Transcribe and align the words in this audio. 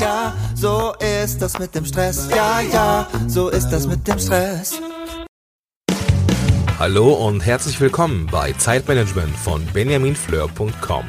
ja, 0.00 0.34
so 0.54 0.94
ist 1.00 1.40
das 1.40 1.58
mit 1.58 1.74
dem 1.74 1.84
Stress. 1.84 2.28
Ja, 2.30 2.60
ja, 2.60 3.08
so 3.26 3.48
ist 3.48 3.68
das 3.70 3.86
mit 3.86 4.06
dem 4.06 4.18
Stress. 4.18 4.80
Hallo 6.78 7.14
und 7.14 7.40
herzlich 7.40 7.80
willkommen 7.80 8.28
bei 8.30 8.52
Zeitmanagement 8.52 9.34
von 9.34 9.64
benjaminfleur.com. 9.72 11.06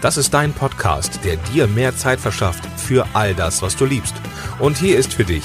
Das 0.00 0.16
ist 0.16 0.32
dein 0.32 0.52
Podcast, 0.52 1.20
der 1.22 1.36
dir 1.36 1.66
mehr 1.66 1.96
Zeit 1.96 2.18
verschafft 2.18 2.64
für 2.80 3.06
all 3.12 3.34
das, 3.34 3.62
was 3.62 3.76
du 3.76 3.84
liebst. 3.84 4.14
Und 4.58 4.78
hier 4.78 4.98
ist 4.98 5.12
für 5.12 5.24
dich 5.24 5.44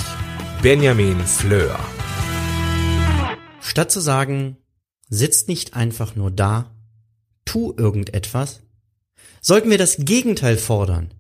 Benjamin 0.62 1.20
Fleur. 1.20 1.78
Statt 3.60 3.92
zu 3.92 4.00
sagen, 4.00 4.58
sitzt 5.10 5.50
nicht 5.50 5.76
einfach 5.76 6.16
nur 6.16 6.32
da, 6.32 6.72
tu 7.46 7.74
irgendetwas, 7.78 8.62
sollten 9.42 9.70
wir 9.70 9.78
das 9.78 9.98
Gegenteil 10.00 10.58
fordern. 10.58 11.14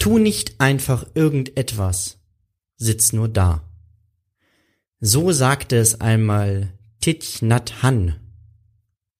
Tu 0.00 0.18
nicht 0.18 0.58
einfach 0.58 1.06
irgendetwas, 1.14 2.18
sitz 2.76 3.12
nur 3.12 3.28
da. 3.28 3.68
So 4.98 5.30
sagte 5.30 5.76
es 5.76 6.00
einmal 6.00 6.72
Thich 7.02 7.42
Nhat 7.42 7.82
Han. 7.82 8.14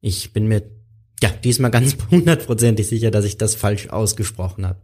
Ich 0.00 0.32
bin 0.32 0.48
mir 0.48 0.62
ja 1.22 1.28
diesmal 1.28 1.70
ganz 1.70 1.98
hundertprozentig 2.10 2.88
sicher, 2.88 3.10
dass 3.10 3.26
ich 3.26 3.36
das 3.36 3.54
falsch 3.54 3.90
ausgesprochen 3.90 4.64
habe. 4.64 4.80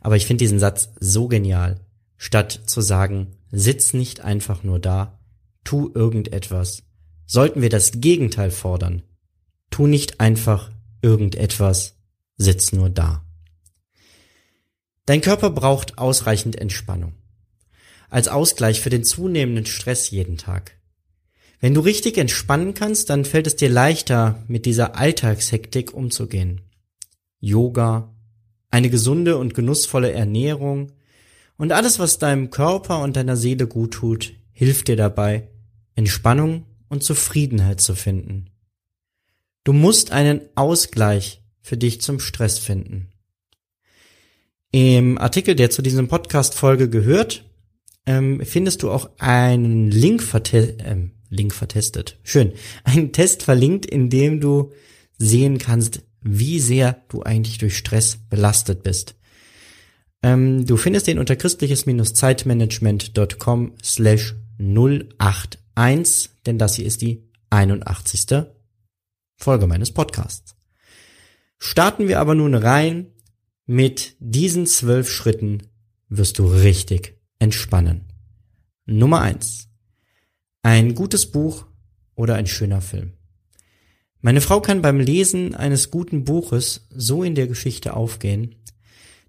Aber 0.00 0.16
ich 0.16 0.24
finde 0.24 0.42
diesen 0.42 0.58
Satz 0.58 0.88
so 0.98 1.28
genial. 1.28 1.78
Statt 2.16 2.62
zu 2.64 2.80
sagen, 2.80 3.36
sitz 3.52 3.92
nicht 3.92 4.22
einfach 4.22 4.62
nur 4.64 4.78
da, 4.78 5.20
tu 5.62 5.92
irgendetwas, 5.94 6.84
sollten 7.26 7.60
wir 7.60 7.68
das 7.68 8.00
Gegenteil 8.00 8.50
fordern. 8.50 9.02
Tu 9.68 9.86
nicht 9.86 10.20
einfach 10.20 10.70
irgendetwas, 11.02 11.98
sitz 12.38 12.72
nur 12.72 12.88
da. 12.88 13.27
Dein 15.08 15.22
Körper 15.22 15.48
braucht 15.48 15.96
ausreichend 15.96 16.56
Entspannung. 16.56 17.14
Als 18.10 18.28
Ausgleich 18.28 18.82
für 18.82 18.90
den 18.90 19.04
zunehmenden 19.04 19.64
Stress 19.64 20.10
jeden 20.10 20.36
Tag. 20.36 20.72
Wenn 21.60 21.72
du 21.72 21.80
richtig 21.80 22.18
entspannen 22.18 22.74
kannst, 22.74 23.08
dann 23.08 23.24
fällt 23.24 23.46
es 23.46 23.56
dir 23.56 23.70
leichter, 23.70 24.44
mit 24.48 24.66
dieser 24.66 24.96
Alltagshektik 24.96 25.94
umzugehen. 25.94 26.60
Yoga, 27.40 28.14
eine 28.70 28.90
gesunde 28.90 29.38
und 29.38 29.54
genussvolle 29.54 30.12
Ernährung 30.12 30.92
und 31.56 31.72
alles, 31.72 31.98
was 31.98 32.18
deinem 32.18 32.50
Körper 32.50 33.00
und 33.00 33.16
deiner 33.16 33.38
Seele 33.38 33.66
gut 33.66 33.94
tut, 33.94 34.34
hilft 34.52 34.88
dir 34.88 34.96
dabei, 34.96 35.48
Entspannung 35.94 36.66
und 36.90 37.02
Zufriedenheit 37.02 37.80
zu 37.80 37.94
finden. 37.94 38.50
Du 39.64 39.72
musst 39.72 40.12
einen 40.12 40.42
Ausgleich 40.54 41.40
für 41.62 41.78
dich 41.78 42.02
zum 42.02 42.20
Stress 42.20 42.58
finden. 42.58 43.08
Im 44.70 45.16
Artikel, 45.18 45.54
der 45.54 45.70
zu 45.70 45.80
diesem 45.80 46.08
Podcast-Folge 46.08 46.90
gehört, 46.90 47.44
ähm, 48.04 48.42
findest 48.44 48.82
du 48.82 48.90
auch 48.90 49.08
einen 49.18 49.90
Link, 49.90 50.22
verte 50.22 50.76
ähm, 50.84 51.12
Link 51.30 51.54
vertestet. 51.54 52.18
Schön. 52.22 52.52
Ein 52.84 53.12
Test 53.12 53.42
verlinkt, 53.42 53.86
in 53.86 54.10
dem 54.10 54.40
du 54.40 54.72
sehen 55.18 55.56
kannst, 55.58 56.02
wie 56.20 56.60
sehr 56.60 57.02
du 57.08 57.22
eigentlich 57.22 57.56
durch 57.58 57.78
Stress 57.78 58.18
belastet 58.28 58.82
bist. 58.82 59.14
Ähm, 60.22 60.66
du 60.66 60.76
findest 60.76 61.06
den 61.06 61.18
unter 61.18 61.36
christliches-zeitmanagement.com 61.36 63.72
slash 63.82 64.34
081, 64.58 66.28
denn 66.44 66.58
das 66.58 66.74
hier 66.74 66.84
ist 66.86 67.00
die 67.02 67.28
81. 67.50 68.46
Folge 69.36 69.66
meines 69.66 69.92
Podcasts. 69.92 70.56
Starten 71.58 72.08
wir 72.08 72.20
aber 72.20 72.34
nun 72.34 72.54
rein 72.54 73.06
mit 73.70 74.16
diesen 74.18 74.64
zwölf 74.64 75.10
Schritten 75.10 75.62
wirst 76.08 76.38
du 76.38 76.46
richtig 76.46 77.18
entspannen. 77.38 78.06
Nummer 78.86 79.20
eins 79.20 79.68
ein 80.62 80.94
gutes 80.94 81.30
Buch 81.30 81.66
oder 82.14 82.34
ein 82.34 82.46
schöner 82.46 82.80
Film. 82.80 83.12
Meine 84.22 84.40
Frau 84.40 84.60
kann 84.62 84.80
beim 84.80 84.98
Lesen 84.98 85.54
eines 85.54 85.90
guten 85.90 86.24
Buches 86.24 86.88
so 86.90 87.22
in 87.22 87.34
der 87.34 87.46
Geschichte 87.46 87.94
aufgehen, 87.94 88.56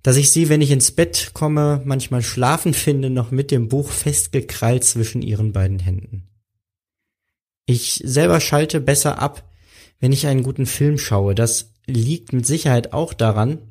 dass 0.03 0.15
ich 0.15 0.31
sie, 0.31 0.47
wenn 0.47 0.61
ich 0.61 0.71
ins 0.71 0.91
Bett 0.91 1.31
komme, 1.33 1.81
manchmal 1.83 2.23
schlafen 2.23 2.73
finde, 2.73 3.09
noch 3.09 3.31
mit 3.31 3.51
dem 3.51 3.67
Buch 3.67 3.91
festgekrallt 3.91 4.85
zwischen 4.85 5.21
ihren 5.21 5.51
beiden 5.51 5.79
Händen. 5.79 6.29
Ich 7.65 8.01
selber 8.05 8.39
schalte 8.39 8.79
besser 8.79 9.19
ab, 9.19 9.49
wenn 9.99 10.13
ich 10.13 10.27
einen 10.27 10.43
guten 10.43 10.65
Film 10.65 10.97
schaue. 10.97 11.35
Das 11.35 11.73
liegt 11.85 12.31
mit 12.31 12.45
Sicherheit 12.45 12.93
auch 12.93 13.13
daran, 13.13 13.68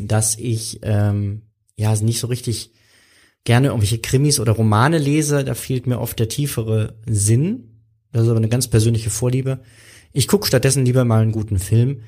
dass 0.00 0.36
ich 0.38 0.80
ähm, 0.82 1.42
ja 1.76 1.94
nicht 1.96 2.20
so 2.20 2.26
richtig 2.26 2.72
gerne 3.44 3.68
irgendwelche 3.68 3.98
Krimis 3.98 4.40
oder 4.40 4.52
Romane 4.52 4.98
lese, 4.98 5.44
da 5.44 5.54
fehlt 5.54 5.86
mir 5.86 6.00
oft 6.00 6.18
der 6.18 6.28
tiefere 6.28 6.96
Sinn. 7.06 7.82
Das 8.12 8.22
ist 8.22 8.28
aber 8.28 8.38
eine 8.38 8.48
ganz 8.48 8.68
persönliche 8.68 9.10
Vorliebe. 9.10 9.60
Ich 10.12 10.28
gucke 10.28 10.46
stattdessen 10.46 10.84
lieber 10.84 11.04
mal 11.04 11.22
einen 11.22 11.32
guten 11.32 11.58
Film. 11.58 12.02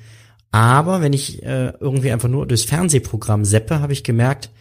Aber 0.51 1.01
wenn 1.01 1.13
ich 1.13 1.43
äh, 1.43 1.73
irgendwie 1.79 2.11
einfach 2.11 2.29
nur 2.29 2.47
durchs 2.47 2.63
Fernsehprogramm 2.63 3.43
seppe, 3.43 3.79
habe 3.79 3.93
ich 3.93 4.03
gemerkt, 4.03 4.51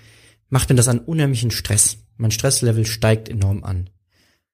macht 0.48 0.68
mir 0.68 0.74
das 0.74 0.88
einen 0.88 1.00
unheimlichen 1.00 1.50
Stress. 1.50 1.98
Mein 2.16 2.30
Stresslevel 2.30 2.86
steigt 2.86 3.28
enorm 3.28 3.62
an. 3.62 3.90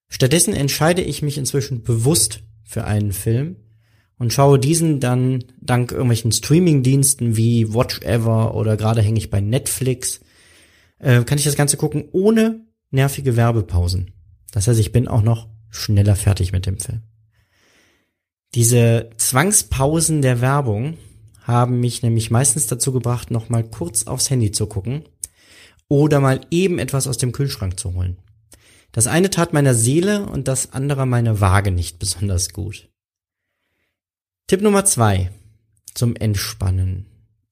Stattdessen 0.08 0.54
entscheide 0.54 1.02
ich 1.02 1.22
mich 1.22 1.38
inzwischen 1.38 1.82
bewusst 1.82 2.42
für 2.64 2.84
einen 2.84 3.12
Film 3.12 3.56
und 4.20 4.34
schaue 4.34 4.58
diesen 4.58 5.00
dann 5.00 5.44
dank 5.62 5.92
irgendwelchen 5.92 6.30
Streamingdiensten 6.30 7.38
wie 7.38 7.72
Watch 7.72 8.02
Ever 8.02 8.54
oder 8.54 8.76
gerade 8.76 9.00
hänge 9.00 9.18
ich 9.18 9.30
bei 9.30 9.40
Netflix 9.40 10.20
äh, 10.98 11.24
kann 11.24 11.38
ich 11.38 11.44
das 11.44 11.56
Ganze 11.56 11.78
gucken 11.78 12.04
ohne 12.12 12.60
nervige 12.90 13.34
Werbepausen. 13.34 14.12
Das 14.52 14.68
heißt, 14.68 14.78
ich 14.78 14.92
bin 14.92 15.08
auch 15.08 15.22
noch 15.22 15.48
schneller 15.70 16.16
fertig 16.16 16.52
mit 16.52 16.66
dem 16.66 16.78
Film. 16.78 17.00
Diese 18.54 19.08
Zwangspausen 19.16 20.20
der 20.20 20.42
Werbung 20.42 20.98
haben 21.40 21.80
mich 21.80 22.02
nämlich 22.02 22.30
meistens 22.30 22.66
dazu 22.66 22.92
gebracht, 22.92 23.30
noch 23.30 23.48
mal 23.48 23.64
kurz 23.64 24.06
aufs 24.06 24.28
Handy 24.28 24.52
zu 24.52 24.66
gucken 24.66 25.04
oder 25.88 26.20
mal 26.20 26.42
eben 26.50 26.78
etwas 26.78 27.06
aus 27.06 27.16
dem 27.16 27.32
Kühlschrank 27.32 27.80
zu 27.80 27.94
holen. 27.94 28.18
Das 28.92 29.06
eine 29.06 29.30
tat 29.30 29.54
meiner 29.54 29.74
Seele 29.74 30.26
und 30.26 30.46
das 30.46 30.74
andere 30.74 31.06
meiner 31.06 31.40
Waage 31.40 31.70
nicht 31.70 31.98
besonders 31.98 32.52
gut. 32.52 32.89
Tipp 34.50 34.62
Nummer 34.62 34.84
zwei 34.84 35.30
zum 35.94 36.16
Entspannen. 36.16 37.06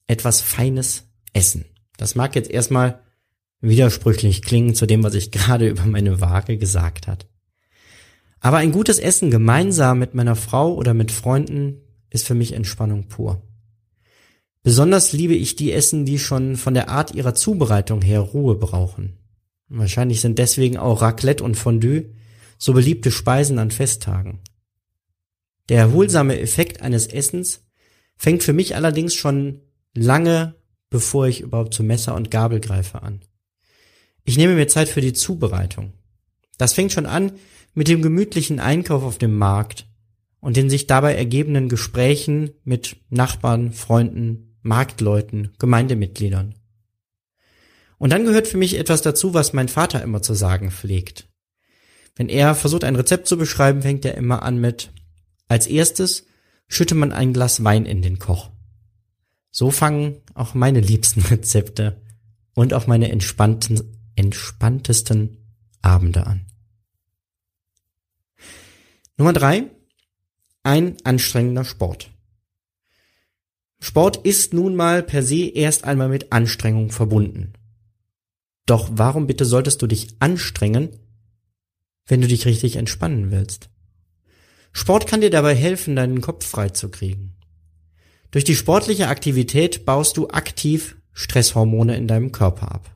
Etwas 0.09 0.41
Feines 0.41 1.05
essen. 1.33 1.65
Das 1.97 2.17
mag 2.17 2.35
jetzt 2.35 2.51
erstmal 2.51 3.05
widersprüchlich 3.61 4.43
klingen 4.43 4.75
zu 4.75 4.85
dem, 4.85 5.05
was 5.05 5.15
ich 5.15 5.31
gerade 5.31 5.69
über 5.69 5.87
meine 5.87 6.21
Waage 6.21 6.59
gesagt 6.59 7.07
hat. 7.07 7.29
Aber 8.41 8.57
ein 8.57 8.73
gutes 8.73 8.99
Essen 8.99 9.31
gemeinsam 9.31 10.01
mit 10.01 10.15
meiner 10.15 10.35
Frau 10.35 10.75
oder 10.75 10.93
mit 10.93 11.13
Freunden 11.13 11.83
ist 12.11 12.27
für 12.27 12.35
mich 12.35 12.53
Entspannung 12.53 13.07
pur. 13.07 13.47
Besonders 14.65 15.13
liebe 15.13 15.37
ich 15.37 15.55
die 15.55 15.71
Essen, 15.71 16.05
die 16.05 16.19
schon 16.19 16.57
von 16.57 16.75
der 16.75 16.89
Art 16.89 17.15
ihrer 17.15 17.37
Zubereitung 17.37 18.03
her 18.03 18.19
Ruhe 18.19 18.57
brauchen. 18.57 19.19
Wahrscheinlich 19.69 20.21
sind 20.21 20.41
deswegen 20.41 20.77
auch 20.79 21.01
Raclette 21.01 21.45
und 21.45 21.55
Fondue 21.55 22.07
so 22.59 22.73
beliebte 22.73 23.13
Speisen 23.13 23.61
an 23.61 23.71
Festtagen. 23.71 24.41
Der 25.69 25.79
erholsame 25.79 26.39
Effekt 26.41 26.83
eines 26.83 27.07
Essens 27.07 27.67
fängt 28.17 28.43
für 28.43 28.53
mich 28.53 28.75
allerdings 28.75 29.15
schon 29.15 29.61
lange 29.95 30.59
bevor 30.91 31.27
ich 31.27 31.41
überhaupt 31.41 31.75
zu 31.75 31.83
Messer 31.83 32.15
und 32.15 32.31
Gabel 32.31 32.61
greife 32.61 33.03
an. 33.03 33.21
Ich 34.25 34.37
nehme 34.37 34.55
mir 34.55 34.69
Zeit 34.69 34.89
für 34.89 35.01
die 35.01 35.13
Zubereitung. 35.13 35.93
Das 36.57 36.75
fängt 36.75 36.93
schon 36.93 37.07
an 37.07 37.33
mit 37.75 37.89
dem 37.89 38.03
gemütlichen 38.03 38.61
Einkauf 38.61 39.03
auf 39.03 39.19
dem 39.19 39.37
Markt 39.37 39.87
und 40.41 40.57
den 40.57 40.71
sich 40.71 40.87
dabei 40.87 41.15
ergebenden 41.15 41.69
Gesprächen 41.69 42.51
mit 42.65 42.97
Nachbarn, 43.11 43.73
Freunden, 43.73 44.57
Marktleuten, 44.63 45.53
Gemeindemitgliedern. 45.59 46.55
Und 47.99 48.13
dann 48.13 48.25
gehört 48.25 48.47
für 48.47 48.59
mich 48.59 48.79
etwas 48.79 49.03
dazu, 49.03 49.35
was 49.35 49.53
mein 49.53 49.69
Vater 49.69 50.03
immer 50.03 50.23
zu 50.23 50.35
sagen 50.35 50.71
pflegt. 50.71 51.29
Wenn 52.15 52.29
er 52.29 52.55
versucht, 52.55 52.85
ein 52.85 52.97
Rezept 52.97 53.27
zu 53.27 53.37
beschreiben, 53.37 53.83
fängt 53.83 54.05
er 54.05 54.17
immer 54.17 54.43
an 54.43 54.61
mit, 54.61 54.91
als 55.49 55.67
erstes 55.67 56.27
schütte 56.69 56.95
man 56.95 57.13
ein 57.13 57.33
Glas 57.33 57.65
Wein 57.65 57.87
in 57.87 58.03
den 58.03 58.19
Koch. 58.19 58.51
So 59.51 59.71
fangen 59.71 60.21
auch 60.35 60.55
meine 60.55 60.81
liebsten 60.81 61.21
Rezepte 61.31 62.01
und 62.55 62.75
auch 62.75 62.87
meine 62.87 63.11
entspannten 63.11 63.95
entspanntesten 64.15 65.39
Abende 65.81 66.27
an. 66.27 66.47
Nummer 69.17 69.33
drei, 69.33 69.71
ein 70.65 70.97
anstrengender 71.05 71.65
Sport. 71.65 72.11
Sport 73.81 74.17
ist 74.19 74.53
nun 74.53 74.75
mal 74.75 75.05
per 75.05 75.23
se 75.23 75.47
erst 75.47 75.85
einmal 75.85 76.09
mit 76.09 76.33
Anstrengung 76.33 76.91
verbunden. 76.91 77.53
Doch 78.67 78.91
warum 78.93 79.29
bitte 79.29 79.45
solltest 79.45 79.81
du 79.83 79.87
dich 79.87 80.17
anstrengen, 80.19 80.91
wenn 82.07 82.21
du 82.21 82.27
dich 82.27 82.45
richtig 82.45 82.77
entspannen 82.77 83.31
willst? 83.31 83.71
Sport 84.73 85.07
kann 85.07 85.21
dir 85.21 85.31
dabei 85.31 85.55
helfen, 85.55 85.97
deinen 85.97 86.21
Kopf 86.21 86.47
frei 86.47 86.69
zu 86.69 86.91
kriegen. 86.91 87.35
Durch 88.31 88.45
die 88.45 88.55
sportliche 88.55 89.09
Aktivität 89.09 89.85
baust 89.85 90.17
du 90.17 90.29
aktiv 90.29 90.97
Stresshormone 91.13 91.97
in 91.97 92.07
deinem 92.07 92.33
Körper 92.33 92.73
ab. 92.73 92.95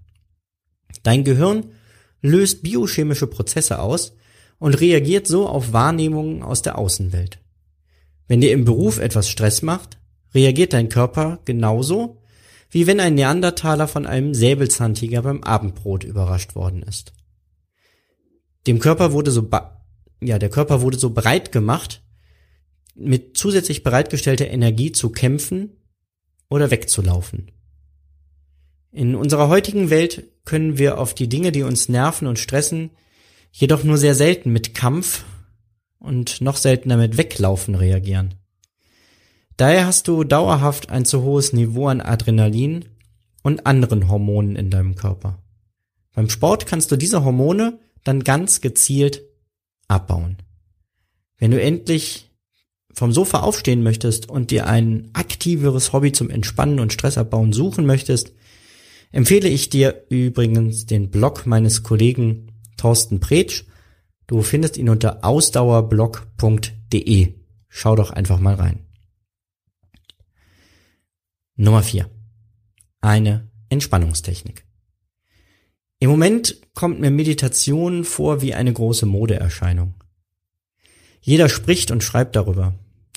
Dein 1.03 1.25
Gehirn 1.25 1.73
löst 2.21 2.63
biochemische 2.63 3.27
Prozesse 3.27 3.81
aus 3.81 4.15
und 4.59 4.81
reagiert 4.81 5.27
so 5.27 5.49
auf 5.49 5.73
Wahrnehmungen 5.73 6.43
aus 6.43 6.63
der 6.63 6.79
Außenwelt. 6.79 7.39
Wenn 8.29 8.41
dir 8.41 8.53
im 8.53 8.65
Beruf 8.65 8.99
etwas 8.99 9.29
Stress 9.29 9.63
macht, 9.63 9.99
reagiert 10.35 10.73
dein 10.73 10.89
Körper 10.89 11.41
genauso, 11.45 12.23
wie 12.71 12.87
wenn 12.87 13.01
ein 13.01 13.15
Neandertaler 13.15 13.89
von 13.89 14.07
einem 14.07 14.35
Säbelzahntiger 14.35 15.23
beim 15.23 15.43
Abendbrot 15.43 16.05
überrascht 16.05 16.55
worden 16.55 16.83
ist. 16.83 17.13
Dem 18.67 18.79
Körper 18.79 19.13
wurde 19.13 19.31
so, 19.31 19.51
ja, 20.23 20.39
der 20.39 20.51
Körper 20.51 20.81
wurde 20.81 20.99
so 20.99 21.11
breit 21.11 21.53
gemacht, 21.53 22.03
mit 22.95 23.37
zusätzlich 23.37 23.83
bereitgestellter 23.83 24.49
Energie 24.49 24.93
zu 24.93 25.11
kämpfen 25.11 25.71
oder 26.49 26.71
wegzulaufen. 26.71 27.51
In 28.91 29.15
unserer 29.15 29.49
heutigen 29.49 29.89
Welt 29.89 30.29
können 30.45 30.77
wir 30.77 30.99
auf 30.99 31.15
die 31.15 31.29
Dinge, 31.29 31.51
die 31.51 31.63
uns 31.63 31.89
nerven 31.89 32.27
und 32.27 32.39
stressen, 32.39 32.91
jedoch 33.51 33.85
nur 33.85 33.97
sehr 33.97 34.15
selten 34.15 34.53
mit 34.53 34.75
Kampf 34.75 35.25
und 35.99 36.41
noch 36.41 36.57
seltener 36.57 36.97
mit 36.97 37.17
Weglaufen 37.17 37.75
reagieren. 37.75 38.35
Daher 39.57 39.87
hast 39.87 40.09
du 40.09 40.25
dauerhaft 40.25 40.91
ein 40.91 41.05
zu 41.05 41.23
hohes 41.23 41.53
Niveau 41.53 41.87
an 41.87 42.01
Adrenalin 42.01 42.87
und 43.43 43.67
anderen 43.67 44.09
Hormonen 44.09 44.57
in 44.57 44.71
deinem 44.71 44.95
Körper. 44.95 45.43
Beim 46.15 46.29
Sport 46.29 46.67
kannst 46.67 46.91
du 46.91 46.97
diese 46.97 47.25
Hormone 47.25 47.79
dann 48.05 48.25
ganz 48.25 48.61
gezielt 48.61 49.23
abbauen. 49.93 50.39
Wenn 51.39 51.51
du 51.51 51.61
endlich 51.61 52.31
vom 52.95 53.13
Sofa 53.13 53.41
aufstehen 53.41 53.83
möchtest 53.83 54.29
und 54.29 54.51
dir 54.51 54.67
ein 54.67 55.11
aktiveres 55.13 55.93
Hobby 55.93 56.13
zum 56.13 56.31
Entspannen 56.31 56.81
und 56.81 56.93
Stressabbauen 56.93 57.53
suchen 57.53 57.87
möchtest, 57.87 58.33
empfehle 59.11 59.49
ich 59.49 59.71
dir 59.71 60.05
übrigens 60.09 60.87
den 60.87 61.11
Blog 61.11 61.47
meines 61.47 61.83
Kollegen 61.83 62.53
Thorsten 62.77 63.19
Pretsch. 63.21 63.65
Du 64.27 64.43
findest 64.43 64.77
ihn 64.77 64.89
unter 64.89 65.25
ausdauerblog.de. 65.25 67.35
Schau 67.69 67.97
doch 67.97 68.11
einfach 68.11 68.41
mal 68.41 68.55
rein. 68.55 68.87
Nummer 71.57 71.83
vier: 71.83 72.09
Eine 73.01 73.51
Entspannungstechnik. 73.69 74.65
Im 76.03 76.11
Moment 76.11 76.57
kommt 76.75 76.99
mir 76.99 77.13
Meditation 77.13 78.03
vor 78.03 78.43
wie 78.43 78.55
eine 78.55 78.73
große 78.73 79.07
Modeerscheinung. 79.07 79.95
Jeder 81.21 81.49
spricht 81.49 81.93
und 81.93 82.03
schreibt 82.03 82.35
darüber. 82.35 82.75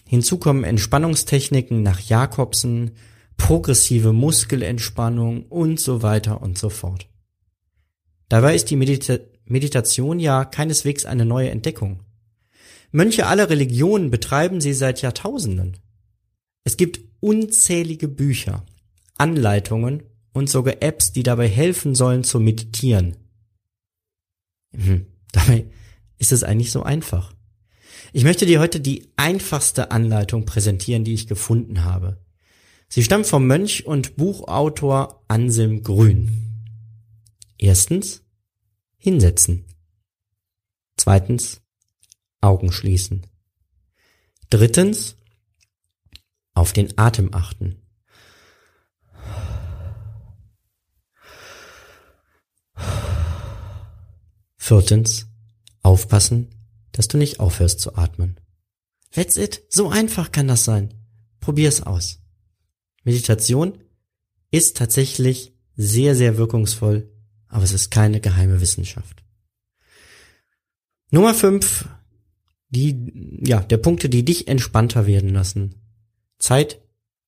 Hinzu 0.08 0.38
kommen 0.38 0.64
Entspannungstechniken 0.64 1.82
nach 1.82 2.00
Jakobsen, 2.00 2.92
progressive 3.38 4.14
Muskelentspannung 4.14 5.48
und 5.48 5.80
so 5.80 6.04
weiter 6.04 6.44
und 6.44 6.60
so 6.60 6.70
fort. 6.70 7.10
Dabei 8.30 8.54
ist 8.54 8.70
die 8.70 8.76
Medita 8.76 9.18
Meditation 9.46 10.20
ja 10.20 10.46
keineswegs 10.46 11.06
eine 11.06 11.26
neue 11.26 11.50
Entdeckung. 11.50 12.04
Mönche 12.92 13.26
aller 13.26 13.50
Religionen 13.50 14.12
betreiben 14.12 14.62
sie 14.62 14.74
seit 14.74 15.02
Jahrtausenden. 15.02 15.78
Es 16.64 16.78
gibt 16.78 17.00
unzählige 17.20 18.08
Bücher, 18.08 18.64
Anleitungen 19.18 20.04
und 20.36 20.50
sogar 20.50 20.82
Apps, 20.82 21.14
die 21.14 21.24
dabei 21.24 21.48
helfen 21.48 21.96
sollen 21.96 22.26
zu 22.26 22.42
meditieren. 22.42 23.16
Hm, 24.76 25.06
dabei 25.32 25.68
ist 26.18 26.34
es 26.34 26.44
eigentlich 26.44 26.72
so 26.72 26.84
einfach. 26.84 27.34
Ich 28.12 28.26
möchte 28.26 28.46
dir 28.46 28.60
heute 28.60 28.82
die 28.82 29.08
einfachste 29.16 29.92
Anleitung 29.92 30.46
präsentieren, 30.46 31.06
die 31.06 31.14
ich 31.14 31.28
gefunden 31.28 31.86
habe. 31.86 32.22
Sie 32.90 33.02
stammt 33.02 33.28
vom 33.28 33.48
Mönch 33.48 33.86
und 33.86 34.18
Buchautor 34.18 35.24
Anselm 35.30 35.84
Grün. 35.84 36.32
Erstens, 37.58 38.22
hinsetzen. 38.98 39.66
Zweitens, 40.98 41.62
Augen 42.42 42.74
schließen. 42.74 43.26
Drittens, 44.50 45.16
auf 46.54 46.74
den 46.74 46.98
Atem 46.98 47.34
achten. 47.34 47.85
Viertens, 54.68 55.28
aufpassen, 55.84 56.50
dass 56.92 57.08
du 57.08 57.20
nicht 57.20 57.40
aufhörst 57.40 57.80
zu 57.80 57.98
atmen. 57.98 58.40
That's 59.12 59.38
it. 59.38 59.62
So 59.70 59.90
einfach 59.90 60.32
kann 60.32 60.48
das 60.48 60.66
sein. 60.66 60.92
Probier's 61.40 61.84
aus. 61.84 62.20
Meditation 63.04 63.78
ist 64.50 64.76
tatsächlich 64.76 65.54
sehr, 65.76 66.16
sehr 66.16 66.38
wirkungsvoll, 66.38 67.14
aber 67.48 67.64
es 67.64 67.74
ist 67.74 67.92
keine 67.92 68.22
geheime 68.22 68.60
Wissenschaft. 68.60 69.24
Nummer 71.12 71.36
fünf, 71.36 71.88
die, 72.70 73.40
ja, 73.46 73.60
der 73.60 73.78
Punkte, 73.78 74.10
die 74.10 74.26
dich 74.26 74.48
entspannter 74.48 75.06
werden 75.06 75.30
lassen. 75.30 75.76
Zeit 76.40 76.82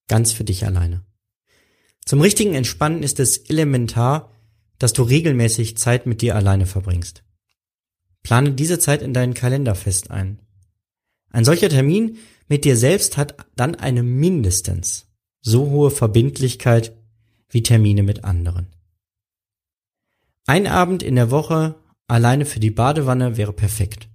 ganz 0.07 0.31
für 0.31 0.43
dich 0.43 0.65
alleine. 0.65 1.05
Zum 2.03 2.19
richtigen 2.19 2.55
Entspannen 2.55 3.03
ist 3.03 3.19
es 3.19 3.37
elementar, 3.37 4.33
dass 4.79 4.93
du 4.93 5.03
regelmäßig 5.03 5.77
Zeit 5.77 6.07
mit 6.07 6.23
dir 6.23 6.35
alleine 6.35 6.65
verbringst. 6.65 7.21
Plane 8.27 8.51
diese 8.51 8.77
Zeit 8.77 9.01
in 9.01 9.13
deinen 9.13 9.33
Kalender 9.33 9.73
fest 9.73 10.11
ein. 10.11 10.39
Ein 11.29 11.45
solcher 11.45 11.69
Termin 11.69 12.17
mit 12.49 12.65
dir 12.65 12.75
selbst 12.75 13.15
hat 13.15 13.37
dann 13.55 13.73
eine 13.75 14.03
mindestens 14.03 15.07
so 15.39 15.69
hohe 15.69 15.91
Verbindlichkeit 15.91 16.93
wie 17.47 17.63
Termine 17.63 18.03
mit 18.03 18.25
anderen. 18.25 18.67
Ein 20.45 20.67
Abend 20.67 21.03
in 21.03 21.15
der 21.15 21.31
Woche 21.31 21.75
alleine 22.07 22.45
für 22.45 22.59
die 22.59 22.69
Badewanne 22.69 23.37
wäre 23.37 23.53
perfekt. 23.53 24.09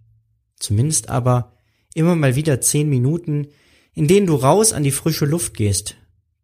Zumindest 0.56 1.08
aber 1.08 1.56
immer 1.94 2.14
mal 2.14 2.36
wieder 2.36 2.60
zehn 2.60 2.90
Minuten, 2.90 3.48
in 3.94 4.08
denen 4.08 4.26
du 4.26 4.34
raus 4.34 4.74
an 4.74 4.82
die 4.82 4.90
frische 4.90 5.24
Luft 5.24 5.54
gehst, 5.54 5.96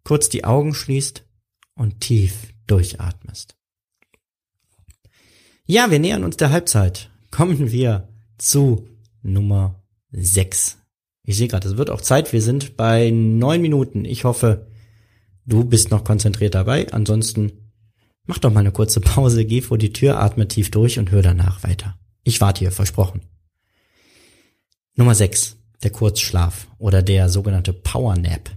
kurz 0.05 0.31
die 0.31 0.45
Augen 0.45 0.73
schließt 0.73 1.23
und 1.75 2.01
tief 2.01 2.55
durchatmest. 2.67 3.57
Ja, 5.67 5.91
wir 5.91 5.99
nähern 5.99 6.25
uns 6.25 6.39
der 6.39 6.49
Halbzeit 6.49 7.11
kommen 7.31 7.71
wir 7.71 8.09
zu 8.39 8.89
Nummer 9.23 9.83
6. 10.13 10.79
Ich 11.23 11.37
sehe 11.37 11.49
gerade, 11.49 11.69
es 11.69 11.77
wird 11.77 11.91
auch 11.91 12.01
Zeit. 12.01 12.33
Wir 12.33 12.41
sind 12.41 12.77
bei 12.77 13.11
neun 13.11 13.61
Minuten. 13.61 14.05
Ich 14.05 14.25
hoffe, 14.25 14.67
du 15.45 15.65
bist 15.65 15.91
noch 15.91 16.05
konzentriert 16.05 16.55
dabei. 16.55 16.91
Ansonsten 16.93 17.73
mach 18.25 18.39
doch 18.39 18.53
mal 18.53 18.61
eine 18.61 18.73
kurze 18.73 19.01
Pause, 19.01 19.45
geh 19.45 19.61
vor 19.61 19.79
die 19.79 19.93
Tür, 19.93 20.21
atme 20.21 20.49
tief 20.49 20.71
durch 20.71 20.99
und 20.99 21.11
hör 21.11 21.23
danach 21.23 21.63
weiter. 21.65 21.99
Ich 22.25 22.41
warte 22.41 22.61
hier, 22.61 22.73
versprochen. 22.73 23.23
Nummer 24.95 25.15
6. 25.15 25.57
Der 25.83 25.91
Kurzschlaf 25.91 26.67
oder 26.79 27.03
der 27.03 27.29
sogenannte 27.29 27.73
Power 27.73 28.17
Nap. 28.17 28.51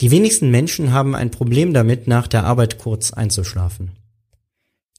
Die 0.00 0.10
wenigsten 0.10 0.50
Menschen 0.50 0.92
haben 0.92 1.14
ein 1.14 1.30
Problem 1.30 1.72
damit, 1.72 2.08
nach 2.08 2.26
der 2.26 2.44
Arbeit 2.44 2.78
kurz 2.78 3.12
einzuschlafen. 3.12 3.92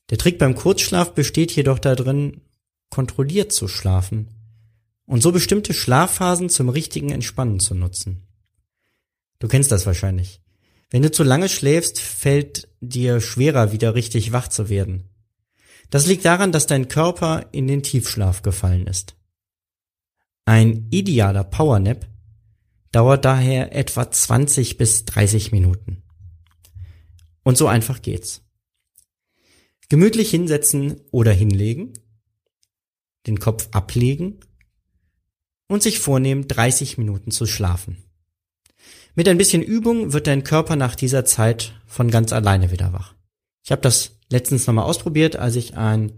Der 0.09 0.17
Trick 0.17 0.37
beim 0.37 0.55
Kurzschlaf 0.55 1.13
besteht 1.13 1.51
jedoch 1.51 1.79
darin, 1.79 2.41
kontrolliert 2.93 3.51
zu 3.51 3.67
schlafen 3.67 4.27
und 5.07 5.23
so 5.23 5.31
bestimmte 5.31 5.73
Schlafphasen 5.73 6.47
zum 6.49 6.69
richtigen 6.69 7.09
Entspannen 7.09 7.59
zu 7.59 7.73
nutzen. 7.73 8.21
Du 9.39 9.47
kennst 9.47 9.71
das 9.71 9.87
wahrscheinlich. 9.87 10.41
Wenn 10.91 11.01
du 11.01 11.09
zu 11.09 11.23
lange 11.23 11.49
schläfst, 11.49 11.99
fällt 11.99 12.67
dir 12.81 13.19
schwerer, 13.19 13.71
wieder 13.71 13.95
richtig 13.95 14.31
wach 14.31 14.47
zu 14.47 14.69
werden. 14.69 15.09
Das 15.89 16.05
liegt 16.05 16.23
daran, 16.23 16.51
dass 16.51 16.67
dein 16.67 16.87
Körper 16.87 17.47
in 17.51 17.65
den 17.65 17.81
Tiefschlaf 17.81 18.43
gefallen 18.43 18.85
ist. 18.85 19.15
Ein 20.45 20.85
idealer 20.91 21.43
Powernap 21.43 22.07
dauert 22.91 23.25
daher 23.25 23.75
etwa 23.75 24.11
20 24.11 24.77
bis 24.77 25.05
30 25.05 25.51
Minuten. 25.51 26.03
Und 27.41 27.57
so 27.57 27.65
einfach 27.65 28.03
geht's. 28.03 28.43
Gemütlich 29.89 30.29
hinsetzen 30.29 31.01
oder 31.09 31.31
hinlegen, 31.31 31.93
den 33.27 33.39
Kopf 33.39 33.69
ablegen 33.71 34.39
und 35.67 35.83
sich 35.83 35.99
vornehmen, 35.99 36.47
30 36.47 36.97
Minuten 36.97 37.31
zu 37.31 37.45
schlafen. 37.45 37.97
Mit 39.15 39.27
ein 39.27 39.37
bisschen 39.37 39.61
Übung 39.61 40.13
wird 40.13 40.27
dein 40.27 40.43
Körper 40.43 40.75
nach 40.75 40.95
dieser 40.95 41.23
Zeit 41.25 41.73
von 41.85 42.09
ganz 42.09 42.33
alleine 42.33 42.71
wieder 42.71 42.93
wach. 42.93 43.13
Ich 43.63 43.71
habe 43.71 43.81
das 43.81 44.11
letztens 44.31 44.65
nochmal 44.67 44.85
ausprobiert, 44.85 45.35
als 45.35 45.55
ich 45.55 45.77
ein 45.77 46.11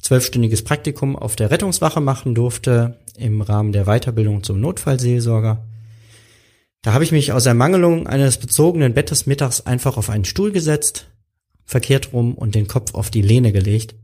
zwölfstündiges 0.00 0.64
Praktikum 0.64 1.16
auf 1.16 1.36
der 1.36 1.50
Rettungswache 1.50 2.00
machen 2.00 2.34
durfte 2.34 2.98
im 3.16 3.42
Rahmen 3.42 3.72
der 3.72 3.84
Weiterbildung 3.84 4.42
zum 4.42 4.58
Notfallseelsorger. 4.60 5.66
Da 6.82 6.92
habe 6.94 7.04
ich 7.04 7.12
mich 7.12 7.32
aus 7.32 7.44
Ermangelung 7.44 8.06
eines 8.06 8.38
bezogenen 8.38 8.94
Bettes 8.94 9.26
mittags 9.26 9.60
einfach 9.60 9.98
auf 9.98 10.08
einen 10.08 10.24
Stuhl 10.24 10.50
gesetzt, 10.50 11.08
verkehrt 11.66 12.14
rum 12.14 12.34
und 12.34 12.54
den 12.54 12.66
Kopf 12.66 12.94
auf 12.94 13.10
die 13.10 13.22
Lehne 13.22 13.52
gelegt 13.52 13.94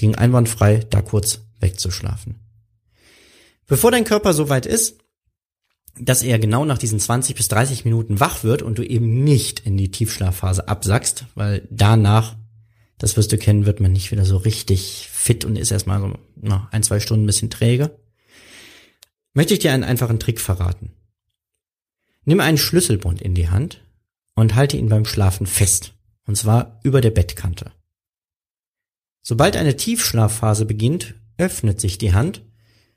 ging 0.00 0.16
einwandfrei, 0.16 0.78
da 0.90 1.02
kurz 1.02 1.42
wegzuschlafen. 1.60 2.40
Bevor 3.66 3.92
dein 3.92 4.04
Körper 4.04 4.32
so 4.34 4.48
weit 4.48 4.66
ist, 4.66 4.98
dass 5.98 6.22
er 6.22 6.38
genau 6.38 6.64
nach 6.64 6.78
diesen 6.78 6.98
20 6.98 7.36
bis 7.36 7.48
30 7.48 7.84
Minuten 7.84 8.18
wach 8.18 8.42
wird 8.42 8.62
und 8.62 8.78
du 8.78 8.82
eben 8.82 9.22
nicht 9.22 9.60
in 9.60 9.76
die 9.76 9.90
Tiefschlafphase 9.90 10.66
absackst, 10.66 11.26
weil 11.34 11.68
danach 11.70 12.36
Das 13.00 13.16
wirst 13.16 13.32
du 13.32 13.38
kennen, 13.38 13.64
wird 13.64 13.80
man 13.80 13.92
nicht 13.92 14.10
wieder 14.10 14.26
so 14.26 14.36
richtig 14.36 15.08
fit 15.10 15.46
und 15.46 15.56
ist 15.56 15.70
erstmal 15.70 16.00
so 16.00 16.18
na, 16.36 16.68
ein, 16.70 16.82
zwei 16.82 17.00
Stunden 17.00 17.24
ein 17.24 17.26
bisschen 17.26 17.48
träge. 17.48 17.98
Möchte 19.32 19.54
ich 19.54 19.60
dir 19.60 19.72
einen 19.72 19.84
einfachen 19.84 20.20
Trick 20.20 20.38
verraten. 20.38 20.92
Nimm 22.26 22.40
einen 22.40 22.58
Schlüsselbund 22.58 23.22
in 23.22 23.34
die 23.34 23.48
Hand 23.48 23.82
und 24.34 24.54
halte 24.54 24.76
ihn 24.76 24.90
beim 24.90 25.06
Schlafen 25.06 25.46
fest. 25.46 25.94
Und 26.26 26.36
zwar 26.36 26.78
über 26.82 27.00
der 27.00 27.10
Bettkante. 27.10 27.72
Sobald 29.22 29.56
eine 29.56 29.76
Tiefschlafphase 29.76 30.64
beginnt, 30.64 31.14
öffnet 31.36 31.80
sich 31.80 31.98
die 31.98 32.12
Hand 32.12 32.42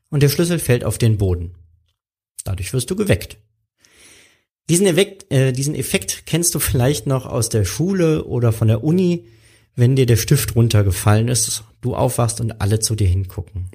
und 0.10 0.22
der 0.24 0.30
Schlüssel 0.30 0.60
fällt 0.60 0.84
auf 0.84 0.98
den 0.98 1.18
Boden. 1.18 1.56
Dadurch 2.44 2.74
wirst 2.74 2.92
du 2.92 2.96
geweckt. 2.96 3.38
Diesen 4.70 4.86
Effekt, 4.86 5.32
äh, 5.32 5.52
diesen 5.52 5.76
Effekt 5.76 6.26
kennst 6.26 6.56
du 6.56 6.60
vielleicht 6.60 7.06
noch 7.08 7.26
aus 7.26 7.50
der 7.50 7.66
Schule 7.66 8.26
oder 8.26 8.52
von 8.52 8.68
der 8.68 8.84
Uni, 8.84 9.28
wenn 9.76 9.96
dir 9.96 10.06
der 10.06 10.18
Stift 10.18 10.56
runtergefallen 10.56 11.28
ist, 11.28 11.64
du 11.82 11.96
aufwachst 11.96 12.40
und 12.40 12.62
alle 12.62 12.80
zu 12.80 12.96
dir 12.96 13.08
hingucken. 13.08 13.72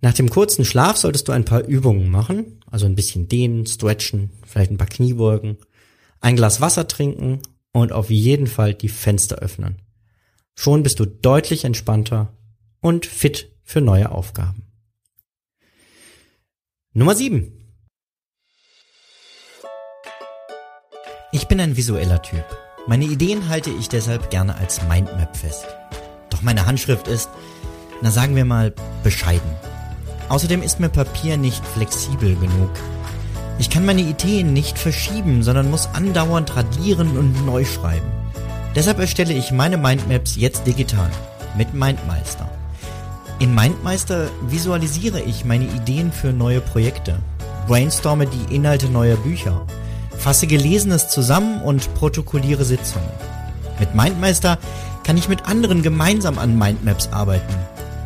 Nach 0.00 0.14
dem 0.14 0.30
kurzen 0.30 0.64
Schlaf 0.64 0.96
solltest 0.96 1.28
du 1.28 1.32
ein 1.32 1.44
paar 1.44 1.64
Übungen 1.64 2.10
machen, 2.10 2.60
also 2.66 2.86
ein 2.86 2.96
bisschen 2.96 3.28
dehnen, 3.28 3.66
stretchen, 3.66 4.30
vielleicht 4.44 4.72
ein 4.72 4.78
paar 4.78 4.88
Kniebeugen, 4.88 5.58
ein 6.20 6.34
Glas 6.34 6.60
Wasser 6.60 6.88
trinken 6.88 7.40
und 7.72 7.92
auf 7.92 8.10
jeden 8.10 8.48
Fall 8.48 8.74
die 8.74 8.88
Fenster 8.88 9.36
öffnen. 9.36 9.81
Schon 10.54 10.82
bist 10.82 11.00
du 11.00 11.06
deutlich 11.06 11.64
entspannter 11.64 12.36
und 12.80 13.06
fit 13.06 13.52
für 13.64 13.80
neue 13.80 14.10
Aufgaben. 14.10 14.66
Nummer 16.92 17.14
7. 17.14 17.58
Ich 21.32 21.48
bin 21.48 21.60
ein 21.60 21.76
visueller 21.76 22.20
Typ. 22.20 22.44
Meine 22.86 23.04
Ideen 23.06 23.48
halte 23.48 23.70
ich 23.70 23.88
deshalb 23.88 24.30
gerne 24.30 24.56
als 24.56 24.82
Mindmap 24.88 25.36
fest. 25.36 25.66
Doch 26.28 26.42
meine 26.42 26.66
Handschrift 26.66 27.08
ist, 27.08 27.30
na 28.02 28.10
sagen 28.10 28.36
wir 28.36 28.44
mal, 28.44 28.74
bescheiden. 29.02 29.50
Außerdem 30.28 30.62
ist 30.62 30.80
mir 30.80 30.90
Papier 30.90 31.36
nicht 31.36 31.64
flexibel 31.64 32.36
genug. 32.36 32.70
Ich 33.58 33.70
kann 33.70 33.86
meine 33.86 34.02
Ideen 34.02 34.52
nicht 34.52 34.78
verschieben, 34.78 35.42
sondern 35.42 35.70
muss 35.70 35.86
andauernd 35.94 36.54
radieren 36.56 37.16
und 37.16 37.46
neu 37.46 37.64
schreiben. 37.64 38.21
Deshalb 38.74 38.98
erstelle 38.98 39.34
ich 39.34 39.52
meine 39.52 39.76
Mindmaps 39.76 40.36
jetzt 40.36 40.66
digital 40.66 41.10
mit 41.56 41.74
Mindmeister. 41.74 42.48
In 43.38 43.54
Mindmeister 43.54 44.28
visualisiere 44.48 45.20
ich 45.20 45.44
meine 45.44 45.64
Ideen 45.64 46.10
für 46.10 46.32
neue 46.32 46.60
Projekte, 46.60 47.18
brainstorme 47.66 48.26
die 48.26 48.54
Inhalte 48.54 48.88
neuer 48.88 49.16
Bücher, 49.16 49.66
fasse 50.16 50.46
Gelesenes 50.46 51.08
zusammen 51.08 51.60
und 51.60 51.92
protokolliere 51.94 52.64
Sitzungen. 52.64 53.10
Mit 53.78 53.94
Mindmeister 53.94 54.58
kann 55.04 55.16
ich 55.18 55.28
mit 55.28 55.46
anderen 55.46 55.82
gemeinsam 55.82 56.38
an 56.38 56.56
Mindmaps 56.56 57.12
arbeiten. 57.12 57.54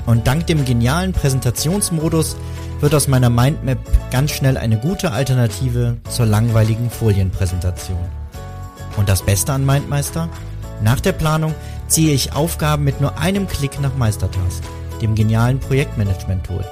Und 0.06 0.26
dank 0.26 0.46
dem 0.46 0.64
genialen 0.64 1.12
Präsentationsmodus 1.12 2.36
wird 2.80 2.94
aus 2.94 3.06
meiner 3.06 3.30
Mindmap 3.30 3.78
ganz 4.10 4.32
schnell 4.32 4.56
eine 4.56 4.78
gute 4.78 5.12
Alternative 5.12 5.98
zur 6.08 6.26
langweiligen 6.26 6.90
Folienpräsentation. 6.90 7.98
Und 8.96 9.08
das 9.08 9.22
Beste 9.22 9.52
an 9.52 9.66
Mindmeister? 9.66 10.28
Nach 10.82 11.00
der 11.00 11.12
Planung 11.12 11.54
ziehe 11.88 12.12
ich 12.12 12.32
Aufgaben 12.32 12.84
mit 12.84 13.00
nur 13.00 13.18
einem 13.18 13.46
Klick 13.48 13.80
nach 13.80 13.96
Meistertask, 13.96 14.62
dem 15.00 15.14
genialen 15.14 15.58
Projektmanagement-Tool. 15.58 16.64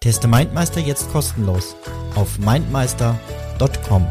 Teste 0.00 0.28
Mindmeister 0.28 0.80
jetzt 0.80 1.10
kostenlos 1.10 1.74
auf 2.14 2.38
mindmeister.com. 2.38 4.06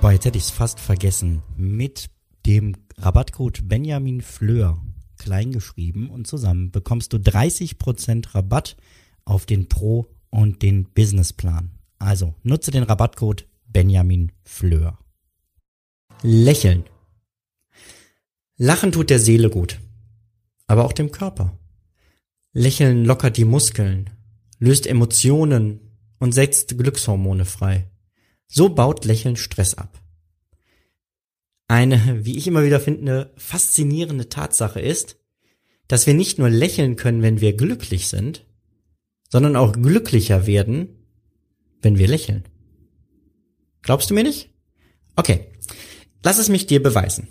Boah, 0.00 0.12
jetzt 0.12 0.24
hätte 0.24 0.38
ich 0.38 0.44
es 0.44 0.50
fast 0.50 0.80
vergessen. 0.80 1.42
Mit 1.56 2.08
dem 2.46 2.76
Rabattcode 2.96 3.68
Benjamin 3.68 4.22
Fleur 4.22 4.78
klein 5.18 5.52
geschrieben 5.52 6.08
und 6.08 6.26
zusammen 6.26 6.70
bekommst 6.70 7.12
du 7.12 7.18
30% 7.18 8.34
Rabatt 8.34 8.76
auf 9.24 9.44
den 9.44 9.68
Pro 9.68 10.06
und 10.30 10.62
den 10.62 10.84
Businessplan. 10.84 11.70
Also 11.98 12.34
nutze 12.42 12.70
den 12.70 12.84
Rabattcode 12.84 13.46
Benjamin 13.66 14.32
Fleur. 14.44 14.98
Lächeln. 16.22 16.84
Lachen 18.56 18.90
tut 18.90 19.08
der 19.08 19.20
Seele 19.20 19.50
gut, 19.50 19.78
aber 20.66 20.84
auch 20.84 20.92
dem 20.92 21.12
Körper. 21.12 21.56
Lächeln 22.52 23.04
lockert 23.04 23.36
die 23.36 23.44
Muskeln, 23.44 24.10
löst 24.58 24.88
Emotionen 24.88 25.78
und 26.18 26.32
setzt 26.32 26.76
Glückshormone 26.76 27.44
frei. 27.44 27.88
So 28.48 28.68
baut 28.68 29.04
Lächeln 29.04 29.36
Stress 29.36 29.74
ab. 29.74 30.02
Eine, 31.68 32.24
wie 32.24 32.36
ich 32.36 32.48
immer 32.48 32.64
wieder 32.64 32.80
finde, 32.80 33.32
faszinierende 33.36 34.28
Tatsache 34.28 34.80
ist, 34.80 35.20
dass 35.86 36.08
wir 36.08 36.14
nicht 36.14 36.38
nur 36.38 36.50
lächeln 36.50 36.96
können, 36.96 37.22
wenn 37.22 37.40
wir 37.40 37.56
glücklich 37.56 38.08
sind, 38.08 38.44
sondern 39.28 39.54
auch 39.54 39.72
glücklicher 39.72 40.48
werden, 40.48 40.88
wenn 41.80 41.96
wir 41.96 42.08
lächeln. 42.08 42.44
Glaubst 43.82 44.10
du 44.10 44.14
mir 44.14 44.24
nicht? 44.24 44.50
Okay, 45.14 45.52
lass 46.22 46.38
es 46.38 46.48
mich 46.48 46.66
dir 46.66 46.82
beweisen. 46.82 47.28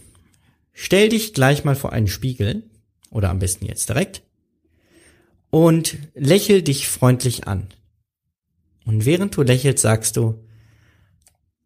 Stell 0.73 1.09
dich 1.09 1.33
gleich 1.33 1.63
mal 1.63 1.75
vor 1.75 1.93
einen 1.93 2.07
Spiegel, 2.07 2.63
oder 3.09 3.29
am 3.29 3.39
besten 3.39 3.65
jetzt 3.65 3.89
direkt, 3.89 4.21
und 5.49 5.97
lächel 6.13 6.61
dich 6.61 6.87
freundlich 6.87 7.47
an. 7.47 7.67
Und 8.85 9.05
während 9.05 9.35
du 9.35 9.41
lächelst, 9.41 9.81
sagst 9.81 10.17
du, 10.17 10.43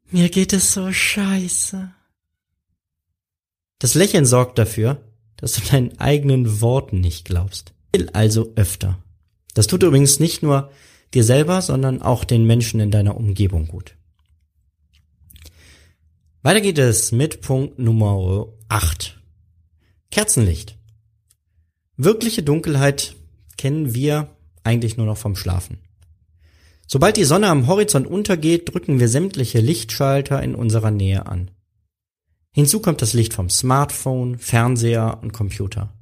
mir 0.10 0.30
geht 0.30 0.54
es 0.54 0.74
so 0.74 0.92
scheiße. 0.92 1.92
Das 3.80 3.96
Lächeln 3.96 4.26
sorgt 4.26 4.58
dafür, 4.60 5.04
dass 5.38 5.54
du 5.54 5.62
deinen 5.62 6.00
eigenen 6.00 6.62
Worten 6.62 7.02
nicht 7.02 7.26
glaubst. 7.26 7.74
Also 8.14 8.54
öfter. 8.56 9.04
Das 9.54 9.68
tut 9.68 9.84
übrigens 9.84 10.20
nicht 10.20 10.44
nur 10.44 10.72
dir 11.14 11.24
selber, 11.24 11.62
sondern 11.62 12.02
auch 12.02 12.24
den 12.24 12.46
Menschen 12.46 12.80
in 12.80 12.92
deiner 12.92 13.18
Umgebung 13.18 13.68
gut. 13.68 13.96
Weiter 16.44 16.62
geht 16.62 16.80
es 16.80 17.12
mit 17.12 17.42
Punkt 17.42 17.78
Nummer 17.78 18.48
8. 18.68 19.22
Kerzenlicht. 20.10 20.76
Wirkliche 21.98 22.42
Dunkelheit 22.42 23.16
kennen 23.58 23.94
wir 23.94 24.36
eigentlich 24.64 24.98
nur 24.98 25.06
noch 25.06 25.20
vom 25.20 25.36
Schlafen. 25.36 25.78
Sobald 26.88 27.18
die 27.18 27.26
Sonne 27.26 27.48
am 27.48 27.68
Horizont 27.68 28.08
untergeht, 28.08 28.74
drücken 28.74 29.00
wir 29.00 29.08
sämtliche 29.08 29.60
Lichtschalter 29.60 30.42
in 30.42 30.56
unserer 30.56 30.90
Nähe 30.90 31.28
an. 31.28 31.52
Hinzu 32.50 32.80
kommt 32.80 33.04
das 33.04 33.14
Licht 33.14 33.34
vom 33.36 33.52
Smartphone, 33.52 34.40
Fernseher 34.40 35.20
und 35.22 35.34
Computer. 35.34 35.94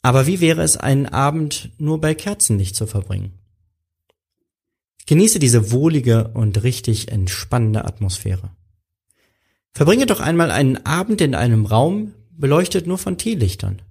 Aber 0.00 0.26
wie 0.26 0.40
wäre 0.40 0.62
es, 0.62 0.78
einen 0.78 1.04
Abend 1.04 1.70
nur 1.76 2.00
bei 2.00 2.14
Kerzenlicht 2.14 2.76
zu 2.76 2.86
verbringen? 2.86 3.40
Genieße 5.04 5.38
diese 5.38 5.70
wohlige 5.70 6.28
und 6.28 6.62
richtig 6.62 7.12
entspannende 7.12 7.84
Atmosphäre. 7.84 8.52
Verbringe 9.72 10.06
doch 10.06 10.20
einmal 10.20 10.50
einen 10.50 10.84
Abend 10.84 11.20
in 11.20 11.34
einem 11.34 11.66
Raum, 11.66 12.14
beleuchtet 12.30 12.86
nur 12.86 12.98
von 12.98 13.18
Teelichtern. 13.18 13.82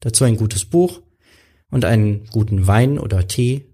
Dazu 0.00 0.24
ein 0.24 0.36
gutes 0.36 0.64
Buch 0.64 1.02
und 1.70 1.84
einen 1.84 2.26
guten 2.26 2.66
Wein 2.66 2.98
oder 2.98 3.26
Tee 3.26 3.66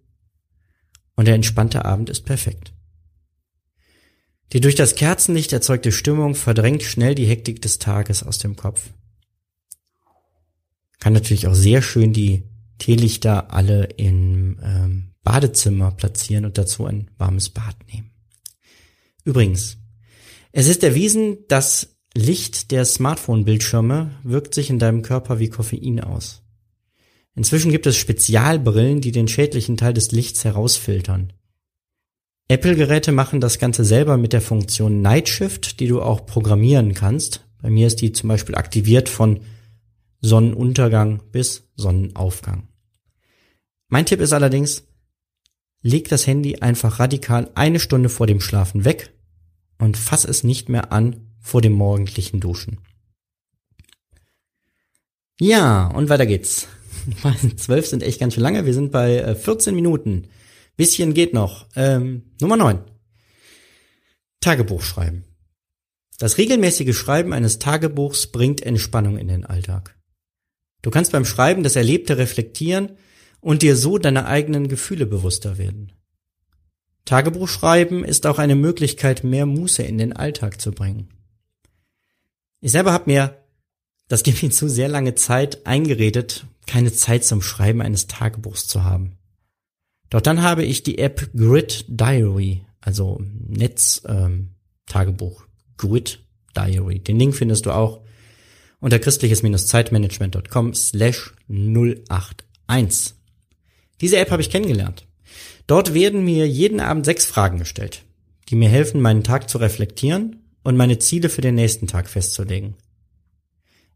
und 1.14 1.26
der 1.26 1.35
entspannte 1.35 1.85
Abend 1.85 2.11
ist 2.11 2.25
perfekt. 2.25 2.73
Die 4.52 4.61
durch 4.61 4.76
das 4.76 4.95
Kerzenlicht 4.95 5.52
erzeugte 5.52 5.90
Stimmung 5.90 6.35
verdrängt 6.35 6.83
schnell 6.83 7.14
die 7.14 7.26
Hektik 7.26 7.61
des 7.62 7.78
Tages 7.78 8.23
aus 8.23 8.38
dem 8.38 8.55
Kopf. 8.55 8.90
Kann 11.00 11.12
natürlich 11.12 11.47
auch 11.47 11.55
sehr 11.55 11.83
schön 11.83 12.12
die 12.12 12.45
Teelichter 12.78 13.52
alle 13.52 13.85
im 13.85 14.59
ähm, 14.62 15.14
Badezimmer 15.25 15.90
platzieren 15.90 16.45
und 16.45 16.59
dazu 16.59 16.87
ein 16.87 17.11
warmes 17.19 17.50
Bad 17.50 17.76
nehmen. 17.93 18.11
Übrigens, 19.25 19.78
es 20.58 20.68
ist 20.68 20.82
erwiesen, 20.82 21.44
das 21.48 21.98
Licht 22.14 22.70
der 22.70 22.86
Smartphone-Bildschirme 22.86 24.12
wirkt 24.22 24.54
sich 24.54 24.70
in 24.70 24.78
deinem 24.78 25.02
Körper 25.02 25.38
wie 25.38 25.50
Koffein 25.50 26.00
aus. 26.00 26.44
Inzwischen 27.34 27.70
gibt 27.70 27.86
es 27.86 27.98
Spezialbrillen, 27.98 29.02
die 29.02 29.12
den 29.12 29.28
schädlichen 29.28 29.76
Teil 29.76 29.92
des 29.92 30.12
Lichts 30.12 30.44
herausfiltern. 30.44 31.34
Apple-Geräte 32.48 33.12
machen 33.12 33.42
das 33.42 33.58
Ganze 33.58 33.84
selber 33.84 34.16
mit 34.16 34.32
der 34.32 34.40
Funktion 34.40 35.02
Night 35.02 35.28
Shift, 35.28 35.78
die 35.78 35.88
du 35.88 36.00
auch 36.00 36.25
programmieren 36.25 36.94
kannst. 36.94 37.46
Bei 37.60 37.68
mir 37.68 37.86
ist 37.86 38.00
die 38.00 38.12
zum 38.12 38.28
Beispiel 38.28 38.54
aktiviert 38.54 39.10
von 39.10 39.40
Sonnenuntergang 40.22 41.22
bis 41.32 41.68
Sonnenaufgang. 41.76 42.66
Mein 43.88 44.06
Tipp 44.06 44.22
ist 44.22 44.32
allerdings, 44.32 44.84
leg 45.82 46.08
das 46.08 46.26
Handy 46.26 46.56
einfach 46.60 46.98
radikal 46.98 47.50
eine 47.54 47.78
Stunde 47.78 48.08
vor 48.08 48.26
dem 48.26 48.40
Schlafen 48.40 48.86
weg 48.86 49.12
und 49.78 49.97
fass 49.97 50.25
es 50.25 50.45
nicht 50.45 50.68
mehr 50.68 50.92
an 50.92 51.30
vor 51.40 51.62
dem 51.62 51.73
morgendlichen 51.73 52.40
Duschen. 52.40 52.80
Ja, 55.40 55.87
und 55.88 56.09
weiter 56.09 56.26
geht's. 56.26 56.66
12 57.56 57.87
sind 57.87 58.02
echt 58.02 58.21
ganz 58.21 58.35
schön 58.35 58.42
lange. 58.42 58.66
Wir 58.66 58.75
sind 58.75 58.90
bei 58.90 59.18
äh, 59.18 59.35
14 59.35 59.75
Minuten. 59.75 60.28
Bisschen 60.76 61.14
geht 61.14 61.35
noch. 61.35 61.66
Ähm, 61.76 62.23
Nummer 62.40 62.56
9. 62.56 62.80
Tagebuch 64.40 64.83
schreiben. 64.83 65.25
Das 66.18 66.38
regelmäßige 66.38 66.97
Schreiben 66.97 67.33
eines 67.33 67.59
Tagebuchs 67.59 68.28
bringt 68.28 68.62
Entspannung 68.62 69.18
in 69.18 69.28
den 69.28 69.45
Alltag. 69.45 69.99
Du 70.83 70.90
kannst 70.90 71.12
beim 71.12 71.25
Schreiben 71.25 71.62
das 71.62 71.76
Erlebte 71.76 72.16
reflektieren 72.16 72.97
und 73.40 73.62
dir 73.62 73.76
so 73.76 73.99
deine 73.99 74.26
eigenen 74.26 74.68
Gefühle 74.68 75.04
bewusster 75.06 75.59
werden. 75.59 75.92
Tagebuchschreiben 77.06 78.04
ist 78.04 78.26
auch 78.26 78.38
eine 78.38 78.56
Möglichkeit, 78.56 79.25
mehr 79.25 79.46
Muße 79.46 79.82
in 79.82 79.96
den 79.96 80.12
Alltag 80.12 80.60
zu 80.60 80.72
bringen. 80.72 81.08
Ich 82.60 82.72
selber 82.72 82.92
habe 82.92 83.04
mir, 83.06 83.38
das 84.08 84.22
gibt 84.22 84.42
mir 84.42 84.50
zu 84.50 84.68
sehr 84.68 84.88
lange 84.88 85.14
Zeit, 85.14 85.66
eingeredet, 85.66 86.46
keine 86.66 86.92
Zeit 86.92 87.25
zum 87.25 87.42
Schreiben 87.42 87.80
eines 87.80 88.08
Tagebuchs 88.08 88.66
zu 88.66 88.84
haben. 88.84 89.18
Doch 90.10 90.20
dann 90.20 90.42
habe 90.42 90.64
ich 90.64 90.82
die 90.82 90.98
App 90.98 91.30
Grid 91.34 91.84
Diary, 91.88 92.64
also 92.80 93.20
Netz 93.22 94.02
ähm, 94.06 94.50
Grid 95.76 96.20
Diary. 96.56 96.98
Den 97.00 97.18
Link 97.18 97.34
findest 97.36 97.66
du 97.66 97.70
auch 97.70 98.02
unter 98.80 98.98
christliches-zeitmanagement.com 98.98 100.75
slash 100.75 101.34
081. 101.48 103.14
Diese 104.00 104.18
App 104.18 104.30
habe 104.30 104.42
ich 104.42 104.50
kennengelernt. 104.50 105.06
Dort 105.66 105.94
werden 105.94 106.25
mir 106.25 106.49
jeden 106.49 106.80
Abend 106.80 107.04
sechs 107.04 107.26
Fragen 107.26 107.58
gestellt, 107.58 108.04
die 108.49 108.54
mir 108.54 108.68
helfen, 108.68 109.00
meinen 109.00 109.25
Tag 109.25 109.50
zu 109.50 109.58
reflektieren 109.58 110.44
und 110.62 110.76
meine 110.76 110.99
Ziele 110.99 111.28
für 111.28 111.40
den 111.40 111.56
nächsten 111.56 111.87
Tag 111.87 112.08
festzulegen. 112.08 112.75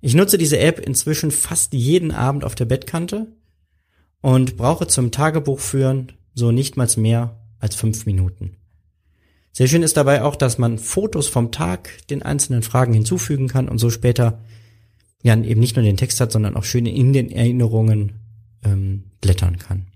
Ich 0.01 0.15
nutze 0.15 0.39
diese 0.39 0.59
App 0.59 0.81
inzwischen 0.81 1.31
fast 1.31 1.75
jeden 1.75 2.11
Abend 2.11 2.45
auf 2.45 2.55
der 2.55 2.65
Bettkante 2.65 3.27
und 4.21 4.57
brauche 4.57 4.87
zum 4.87 5.11
Tagebuch 5.11 5.61
führen 5.61 6.13
so 6.35 6.53
nichtmals 6.53 6.97
mehr 6.97 7.39
als 7.59 7.75
fünf 7.75 8.07
Minuten. 8.07 8.57
Sehr 9.53 9.67
schön 9.67 9.83
ist 9.83 9.97
dabei 9.97 10.23
auch, 10.23 10.37
dass 10.37 10.59
man 10.59 10.79
Fotos 10.79 11.29
vom 11.29 11.53
Tag 11.53 12.07
den 12.09 12.23
einzelnen 12.23 12.63
Fragen 12.63 12.95
hinzufügen 12.95 13.49
kann 13.49 13.69
und 13.69 13.79
so 13.79 13.91
später 13.91 14.41
ja 15.23 15.37
eben 15.37 15.61
nicht 15.61 15.77
nur 15.77 15.85
den 15.85 15.97
Text 15.97 16.21
hat, 16.21 16.33
sondern 16.33 16.57
auch 16.57 16.65
schön 16.65 16.87
in 16.87 17.13
den 17.13 17.31
Erinnerungen 17.31 18.21
ähm, 18.65 19.05
blättern 19.21 19.59
kann. 19.59 19.90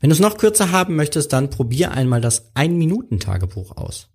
Wenn 0.00 0.10
du 0.10 0.14
es 0.14 0.20
noch 0.20 0.38
kürzer 0.38 0.72
haben 0.72 0.96
möchtest, 0.96 1.32
dann 1.32 1.50
probier 1.50 1.92
einmal 1.92 2.20
das 2.20 2.50
Ein-Minuten-Tagebuch 2.54 3.76
aus. 3.76 4.08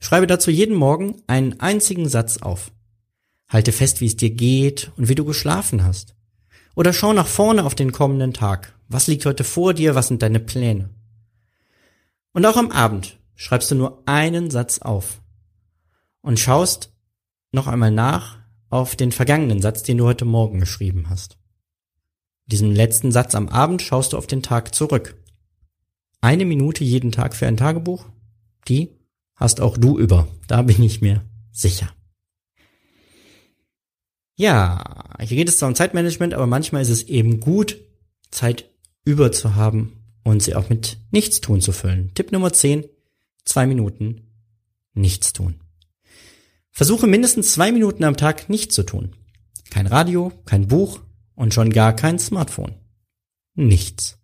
Schreibe 0.00 0.28
dazu 0.28 0.50
jeden 0.50 0.76
Morgen 0.76 1.22
einen 1.26 1.58
einzigen 1.58 2.08
Satz 2.08 2.38
auf. 2.38 2.70
Halte 3.48 3.72
fest, 3.72 4.00
wie 4.00 4.06
es 4.06 4.16
dir 4.16 4.30
geht 4.30 4.92
und 4.96 5.08
wie 5.08 5.16
du 5.16 5.24
geschlafen 5.24 5.84
hast. 5.84 6.14
Oder 6.76 6.92
schau 6.92 7.12
nach 7.12 7.26
vorne 7.26 7.64
auf 7.64 7.74
den 7.74 7.90
kommenden 7.90 8.32
Tag. 8.32 8.78
Was 8.88 9.08
liegt 9.08 9.26
heute 9.26 9.42
vor 9.42 9.74
dir? 9.74 9.96
Was 9.96 10.06
sind 10.06 10.22
deine 10.22 10.38
Pläne? 10.38 10.90
Und 12.32 12.46
auch 12.46 12.56
am 12.56 12.70
Abend 12.70 13.18
schreibst 13.34 13.70
du 13.72 13.74
nur 13.74 14.02
einen 14.06 14.50
Satz 14.50 14.78
auf 14.78 15.20
und 16.22 16.38
schaust 16.38 16.92
noch 17.50 17.66
einmal 17.66 17.90
nach 17.90 18.38
auf 18.70 18.94
den 18.94 19.10
vergangenen 19.10 19.60
Satz, 19.60 19.82
den 19.82 19.98
du 19.98 20.04
heute 20.04 20.24
Morgen 20.24 20.60
geschrieben 20.60 21.08
hast. 21.08 21.38
Diesen 22.48 22.74
letzten 22.74 23.12
Satz 23.12 23.34
am 23.34 23.48
Abend 23.48 23.82
schaust 23.82 24.12
du 24.12 24.16
auf 24.16 24.26
den 24.26 24.42
Tag 24.42 24.74
zurück. 24.74 25.16
Eine 26.20 26.44
Minute 26.44 26.82
jeden 26.82 27.12
Tag 27.12 27.36
für 27.36 27.46
ein 27.46 27.56
Tagebuch, 27.56 28.06
die 28.66 28.88
hast 29.36 29.60
auch 29.60 29.76
du 29.76 29.98
über. 29.98 30.26
Da 30.48 30.62
bin 30.62 30.82
ich 30.82 31.00
mir 31.00 31.22
sicher. 31.52 31.92
Ja, 34.34 35.14
hier 35.20 35.36
geht 35.36 35.48
es 35.48 35.58
zwar 35.58 35.68
um 35.68 35.74
Zeitmanagement, 35.74 36.32
aber 36.32 36.46
manchmal 36.46 36.82
ist 36.82 36.88
es 36.88 37.02
eben 37.02 37.40
gut, 37.40 37.78
Zeit 38.30 38.70
über 39.04 39.30
zu 39.30 39.54
haben 39.54 39.92
und 40.22 40.42
sie 40.42 40.54
auch 40.54 40.68
mit 40.68 40.98
Nichtstun 41.10 41.60
zu 41.60 41.72
füllen. 41.72 42.12
Tipp 42.14 42.32
Nummer 42.32 42.52
10, 42.52 42.84
zwei 43.44 43.66
Minuten 43.66 44.30
Nichtstun. 44.94 45.60
Versuche 46.70 47.06
mindestens 47.06 47.52
zwei 47.52 47.72
Minuten 47.72 48.04
am 48.04 48.16
Tag 48.16 48.48
nichts 48.48 48.74
zu 48.74 48.84
tun. 48.84 49.16
Kein 49.70 49.86
Radio, 49.86 50.32
kein 50.44 50.68
Buch 50.68 51.00
und 51.38 51.54
schon 51.54 51.70
gar 51.70 51.94
kein 51.94 52.18
Smartphone. 52.18 52.74
Nichts. 53.54 54.18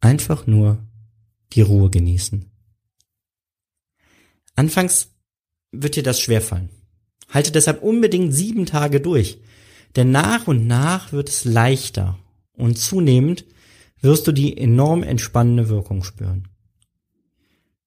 Einfach 0.00 0.46
nur 0.46 0.78
die 1.52 1.60
Ruhe 1.60 1.90
genießen. 1.90 2.50
Anfangs 4.56 5.10
wird 5.72 5.96
dir 5.96 6.02
das 6.02 6.20
schwerfallen. 6.20 6.70
Halte 7.28 7.52
deshalb 7.52 7.82
unbedingt 7.82 8.32
sieben 8.32 8.64
Tage 8.64 9.00
durch, 9.00 9.40
denn 9.94 10.10
nach 10.10 10.46
und 10.46 10.66
nach 10.66 11.12
wird 11.12 11.28
es 11.28 11.44
leichter 11.44 12.18
und 12.54 12.78
zunehmend 12.78 13.44
wirst 14.00 14.26
du 14.26 14.32
die 14.32 14.56
enorm 14.56 15.02
entspannende 15.02 15.68
Wirkung 15.68 16.02
spüren. 16.02 16.48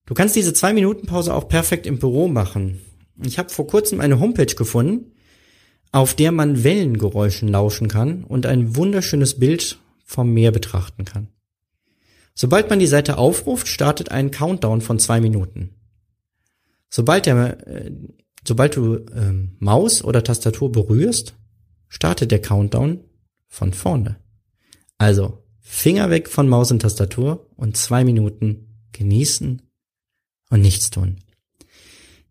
Du 0.06 0.14
kannst 0.14 0.36
diese 0.36 0.52
zwei 0.52 0.72
Minuten 0.72 1.06
Pause 1.06 1.34
auch 1.34 1.48
perfekt 1.48 1.86
im 1.86 1.98
Büro 1.98 2.28
machen. 2.28 2.80
Ich 3.24 3.38
habe 3.38 3.50
vor 3.50 3.66
kurzem 3.66 4.00
eine 4.00 4.20
Homepage 4.20 4.54
gefunden, 4.54 5.12
auf 5.92 6.14
der 6.14 6.32
man 6.32 6.64
Wellengeräuschen 6.64 7.48
lauschen 7.48 7.88
kann 7.88 8.24
und 8.24 8.46
ein 8.46 8.76
wunderschönes 8.76 9.38
Bild 9.38 9.78
vom 10.04 10.32
Meer 10.32 10.52
betrachten 10.52 11.04
kann. 11.04 11.28
Sobald 12.34 12.70
man 12.70 12.78
die 12.78 12.86
Seite 12.86 13.18
aufruft, 13.18 13.66
startet 13.66 14.10
ein 14.10 14.30
Countdown 14.30 14.80
von 14.80 14.98
zwei 14.98 15.20
Minuten. 15.20 15.74
Sobald, 16.88 17.26
der, 17.26 17.66
äh, 17.66 17.90
sobald 18.46 18.76
du 18.76 18.94
äh, 18.94 19.32
Maus 19.58 20.04
oder 20.04 20.22
Tastatur 20.22 20.70
berührst, 20.70 21.34
startet 21.88 22.30
der 22.30 22.40
Countdown 22.40 23.00
von 23.48 23.72
vorne. 23.72 24.16
Also 24.98 25.42
Finger 25.60 26.10
weg 26.10 26.28
von 26.28 26.48
Maus 26.48 26.70
und 26.70 26.80
Tastatur 26.80 27.50
und 27.56 27.76
zwei 27.76 28.04
Minuten 28.04 28.86
genießen 28.92 29.62
und 30.50 30.60
nichts 30.60 30.90
tun. 30.90 31.16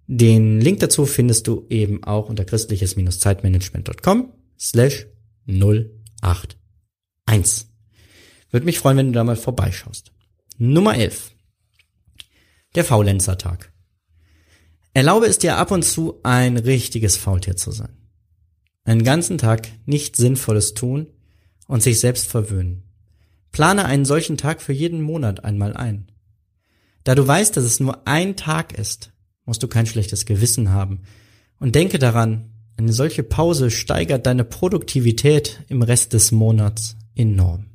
Den 0.08 0.62
Link 0.62 0.80
dazu 0.80 1.06
findest 1.06 1.48
du 1.48 1.65
eben 1.70 2.04
auch 2.04 2.30
unter 2.30 2.46
christliches-zeitmanagement.com 2.46 4.32
slash 4.58 5.08
081. 5.46 7.67
Würde 8.50 8.65
mich 8.65 8.80
freuen, 8.80 8.98
wenn 8.98 9.08
du 9.08 9.13
da 9.13 9.26
mal 9.26 9.36
vorbeischaust. 9.36 10.13
Nummer 10.58 10.96
11. 10.96 11.32
Der 12.76 12.86
Faulenzertag. 12.86 13.74
Erlaube 14.93 15.28
es 15.28 15.39
dir 15.39 15.58
ab 15.58 15.72
und 15.72 15.84
zu 15.84 16.22
ein 16.24 16.56
richtiges 16.58 17.17
Faultier 17.17 17.58
zu 17.58 17.72
sein. 17.72 17.98
Einen 18.86 19.04
ganzen 19.04 19.38
Tag 19.38 19.67
nichts 19.86 20.17
Sinnvolles 20.17 20.74
tun 20.74 21.08
und 21.67 21.84
sich 21.84 22.00
selbst 22.00 22.30
verwöhnen. 22.30 22.84
Plane 23.52 23.84
einen 23.84 24.06
solchen 24.06 24.38
Tag 24.38 24.62
für 24.62 24.72
jeden 24.72 25.02
Monat 25.02 25.43
einmal 25.43 25.76
ein. 25.76 26.10
Da 27.04 27.13
du 27.13 27.28
weißt, 27.28 27.58
dass 27.58 27.65
es 27.65 27.82
nur 27.82 28.08
ein 28.08 28.38
Tag 28.38 28.78
ist, 28.78 29.12
musst 29.47 29.63
du 29.63 29.67
kein 29.67 29.88
schlechtes 29.88 30.27
Gewissen 30.27 30.69
haben. 30.69 31.01
Und 31.60 31.73
denke 31.73 31.97
daran, 31.97 32.51
eine 32.75 32.93
solche 32.93 33.23
Pause 33.23 33.71
steigert 33.71 34.27
deine 34.27 34.43
Produktivität 34.43 35.63
im 35.67 35.81
Rest 35.81 36.13
des 36.13 36.31
Monats 36.31 36.95
enorm. 37.15 37.65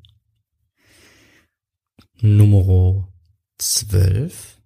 Nummer 2.21 3.09
12. 3.59 4.59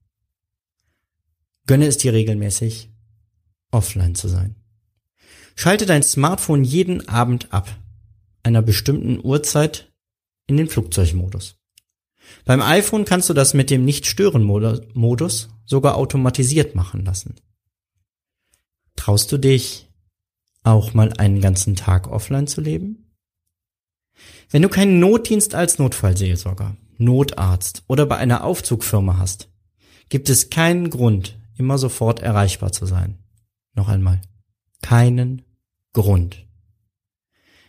Gönne 1.66 1.86
es 1.86 1.96
dir 1.96 2.12
regelmäßig, 2.12 2.90
offline 3.70 4.14
zu 4.14 4.28
sein. 4.28 4.56
Schalte 5.54 5.86
dein 5.86 6.02
Smartphone 6.02 6.64
jeden 6.64 7.08
Abend 7.08 7.52
ab, 7.54 7.74
einer 8.42 8.60
bestimmten 8.60 9.24
Uhrzeit 9.24 9.90
in 10.46 10.58
den 10.58 10.68
Flugzeugmodus. 10.68 11.56
Beim 12.44 12.60
iPhone 12.60 13.06
kannst 13.06 13.30
du 13.30 13.34
das 13.34 13.54
mit 13.54 13.70
dem 13.70 13.84
Nicht-Stören-Modus 13.84 15.48
sogar 15.66 15.96
automatisiert 15.96 16.74
machen 16.74 17.04
lassen. 17.04 17.34
Traust 18.96 19.30
du 19.30 19.38
dich, 19.38 19.88
auch 20.62 20.94
mal 20.94 21.12
einen 21.12 21.40
ganzen 21.40 21.76
Tag 21.76 22.08
offline 22.08 22.46
zu 22.46 22.60
leben? 22.60 23.12
Wenn 24.50 24.62
du 24.62 24.68
keinen 24.68 24.98
Notdienst 25.00 25.54
als 25.54 25.78
Notfallseelsorger, 25.78 26.76
Notarzt 26.98 27.84
oder 27.88 28.06
bei 28.06 28.16
einer 28.16 28.44
Aufzugfirma 28.44 29.18
hast, 29.18 29.50
gibt 30.08 30.30
es 30.30 30.50
keinen 30.50 30.90
Grund, 30.90 31.38
immer 31.56 31.78
sofort 31.78 32.20
erreichbar 32.20 32.72
zu 32.72 32.86
sein. 32.86 33.18
Noch 33.74 33.88
einmal. 33.88 34.22
Keinen 34.82 35.42
Grund. 35.92 36.46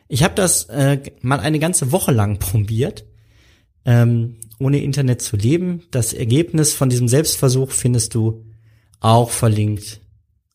Ich 0.07 0.23
habe 0.23 0.35
das 0.35 0.65
äh, 0.65 1.01
mal 1.21 1.39
eine 1.39 1.59
ganze 1.59 1.91
Woche 1.91 2.11
lang 2.11 2.39
probiert, 2.39 3.05
ähm, 3.85 4.39
ohne 4.59 4.81
Internet 4.81 5.21
zu 5.21 5.37
leben. 5.37 5.83
Das 5.91 6.13
Ergebnis 6.13 6.73
von 6.73 6.89
diesem 6.89 7.07
Selbstversuch 7.07 7.71
findest 7.71 8.15
du 8.15 8.45
auch 8.99 9.29
verlinkt 9.29 10.01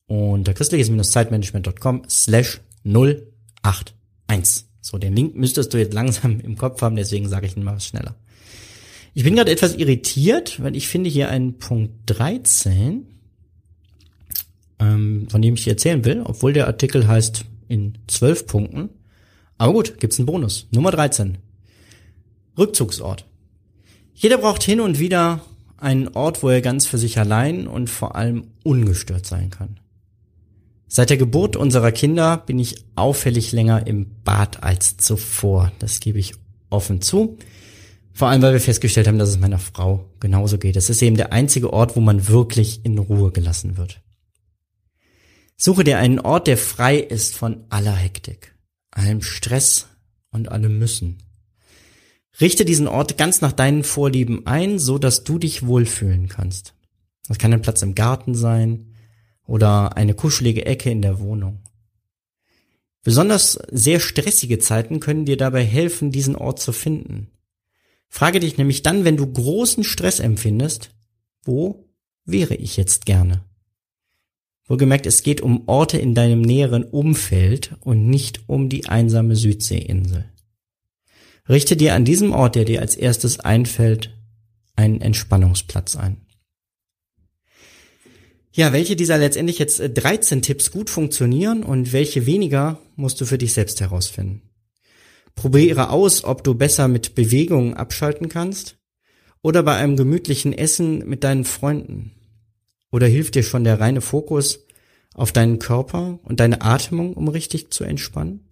unter 0.07 0.53
christliches-zeitmanagement.com 0.53 2.03
slash 2.09 2.61
081. 2.85 4.67
So, 4.81 4.99
den 4.99 5.15
Link 5.15 5.37
müsstest 5.37 5.73
du 5.73 5.79
jetzt 5.79 5.95
langsam 5.95 6.41
im 6.41 6.57
Kopf 6.57 6.83
haben, 6.83 6.97
deswegen 6.97 7.29
sage 7.29 7.47
ich 7.47 7.57
ihn 7.57 7.63
mal 7.63 7.81
schneller. 7.81 8.17
Ich 9.15 9.25
bin 9.25 9.37
gerade 9.37 9.51
etwas 9.51 9.77
irritiert, 9.77 10.63
weil 10.63 10.75
ich 10.75 10.89
finde 10.89 11.09
hier 11.09 11.29
einen 11.29 11.59
Punkt 11.59 11.93
13, 12.07 13.07
ähm, 14.81 15.29
von 15.31 15.43
dem 15.43 15.55
ich 15.55 15.65
dir 15.65 15.71
erzählen 15.71 16.05
will, 16.05 16.23
obwohl 16.25 16.53
der 16.53 16.67
Artikel 16.67 17.07
heißt 17.07 17.45
in 17.69 17.99
zwölf 18.07 18.47
Punkten. 18.47 18.91
Aber 19.59 19.73
gut, 19.73 20.01
gibt's 20.01 20.19
einen 20.19 20.27
Bonus. 20.27 20.67
Nummer 20.73 20.91
13. 20.91 21.39
Rückzugsort. 22.59 23.27
Jeder 24.15 24.39
braucht 24.39 24.63
hin 24.63 24.81
und 24.81 24.99
wieder 24.99 25.41
einen 25.77 26.09
Ort, 26.09 26.43
wo 26.43 26.49
er 26.49 26.61
ganz 26.61 26.87
für 26.87 26.99
sich 26.99 27.19
allein 27.19 27.67
und 27.67 27.91
vor 27.91 28.15
allem 28.15 28.49
ungestört 28.63 29.27
sein 29.27 29.51
kann. 29.51 29.81
Seit 30.87 31.11
der 31.11 31.17
Geburt 31.17 31.57
unserer 31.57 31.91
Kinder 31.91 32.37
bin 32.37 32.59
ich 32.59 32.85
auffällig 32.95 33.53
länger 33.53 33.87
im 33.87 34.23
Bad 34.25 34.63
als 34.63 34.99
zuvor. 34.99 35.73
Das 35.79 36.01
gebe 36.01 36.19
ich 36.19 36.35
offen 36.69 37.01
zu. 37.01 37.39
Vor 38.13 38.29
allem, 38.29 38.43
weil 38.43 38.53
wir 38.53 38.61
festgestellt 38.61 39.09
haben, 39.09 39.19
dass 39.19 39.31
es 39.31 39.39
meiner 39.39 39.59
Frau 39.59 40.05
genauso 40.21 40.59
geht. 40.59 40.77
Es 40.77 40.91
ist 40.91 41.01
eben 41.01 41.17
der 41.17 41.33
einzige 41.33 41.73
Ort, 41.73 41.97
wo 41.97 42.01
man 42.01 42.29
wirklich 42.29 42.85
in 42.85 42.99
Ruhe 42.99 43.33
gelassen 43.33 43.79
wird. 43.79 44.03
Suche 45.57 45.85
dir 45.85 45.99
einen 45.99 46.21
Ort, 46.21 46.47
der 46.47 46.59
frei 46.59 46.99
ist 46.99 47.37
von 47.37 47.65
aller 47.71 47.95
Hektik, 47.95 48.55
allem 48.91 49.23
Stress 49.23 49.87
und 50.31 50.51
allem 50.51 50.79
Müssen. 50.79 51.19
Richte 52.41 52.65
diesen 52.65 52.89
Ort 52.89 53.19
ganz 53.19 53.41
nach 53.41 53.53
deinen 53.53 53.85
Vorlieben 53.85 54.47
ein, 54.47 54.79
so 54.79 54.99
dass 54.99 55.25
du 55.25 55.39
dich 55.39 55.67
wohlfühlen 55.67 56.29
kannst. 56.29 56.75
Das 57.29 57.39
kann 57.39 57.53
ein 57.53 57.63
Platz 57.63 57.83
im 57.83 57.95
Garten 57.95 58.35
sein, 58.35 58.93
oder 59.47 59.97
eine 59.97 60.15
kuschelige 60.15 60.65
Ecke 60.67 60.91
in 60.91 61.03
der 61.03 61.21
Wohnung. 61.21 61.61
Besonders 63.03 63.59
sehr 63.71 64.01
stressige 64.01 64.59
Zeiten 64.59 65.01
können 65.01 65.25
dir 65.25 65.37
dabei 65.37 65.65
helfen, 65.65 66.13
diesen 66.13 66.37
Ort 66.37 66.61
zu 66.61 66.73
finden. 66.73 67.29
Frage 68.09 68.41
dich 68.41 68.59
nämlich 68.59 68.83
dann, 68.83 69.05
wenn 69.05 69.17
du 69.17 69.31
großen 69.31 69.85
Stress 69.85 70.21
empfindest, 70.21 70.91
wo 71.45 71.89
wäre 72.25 72.55
ich 72.55 72.77
jetzt 72.77 73.07
gerne? 73.07 73.45
Wohlgemerkt, 74.67 75.07
es 75.07 75.23
geht 75.23 75.41
um 75.41 75.69
Orte 75.69 75.99
in 75.99 76.15
deinem 76.15 76.41
näheren 76.41 76.85
Umfeld 76.85 77.75
und 77.81 78.07
nicht 78.07 78.49
um 78.49 78.69
die 78.69 78.87
einsame 78.87 79.35
Südseeinsel. 79.35 80.32
Richte 81.53 81.77
dir 81.77 81.95
an 81.95 82.07
diesem 82.07 82.33
Ort, 82.33 82.55
der 82.55 82.65
dir 82.65 82.81
als 82.81 82.97
erstes 82.97 83.39
einfällt, 83.39 84.17
einen 84.75 85.03
Entspannungsplatz 85.03 85.97
ein. 85.97 86.17
Ja, 88.55 88.73
welche 88.73 88.97
dieser 88.97 89.19
letztendlich 89.19 89.59
jetzt 89.59 89.83
13 89.83 90.39
äh, 90.39 90.41
Tipps 90.41 90.71
gut 90.71 90.89
funktionieren 90.89 91.63
und 91.63 91.93
welche 91.93 92.25
weniger, 92.25 92.81
musst 92.97 93.21
du 93.21 93.27
für 93.27 93.37
dich 93.37 93.53
selbst 93.53 93.83
herausfinden. 93.83 94.41
Probiere 95.35 95.91
aus, 95.91 96.25
ob 96.25 96.43
du 96.43 96.55
besser 96.55 96.89
mit 96.89 97.15
Bewegungen 97.15 97.75
abschalten 97.75 98.31
kannst 98.31 98.79
oder 99.43 99.63
bei 99.63 99.77
einem 99.77 99.99
gemütlichen 99.99 100.55
Essen 100.55 101.07
mit 101.07 101.23
deinen 101.23 101.45
Freunden. 101.45 102.13
Oder 102.91 103.09
hilft 103.09 103.35
dir 103.35 103.43
schon 103.43 103.65
der 103.65 103.79
reine 103.79 104.01
Fokus 104.01 104.61
auf 105.13 105.33
deinen 105.33 105.59
Körper 105.59 106.19
und 106.23 106.41
deine 106.41 106.63
Atmung, 106.63 107.13
um 107.13 107.29
richtig 107.29 107.71
zu 107.71 107.85
entspannen? 107.85 108.49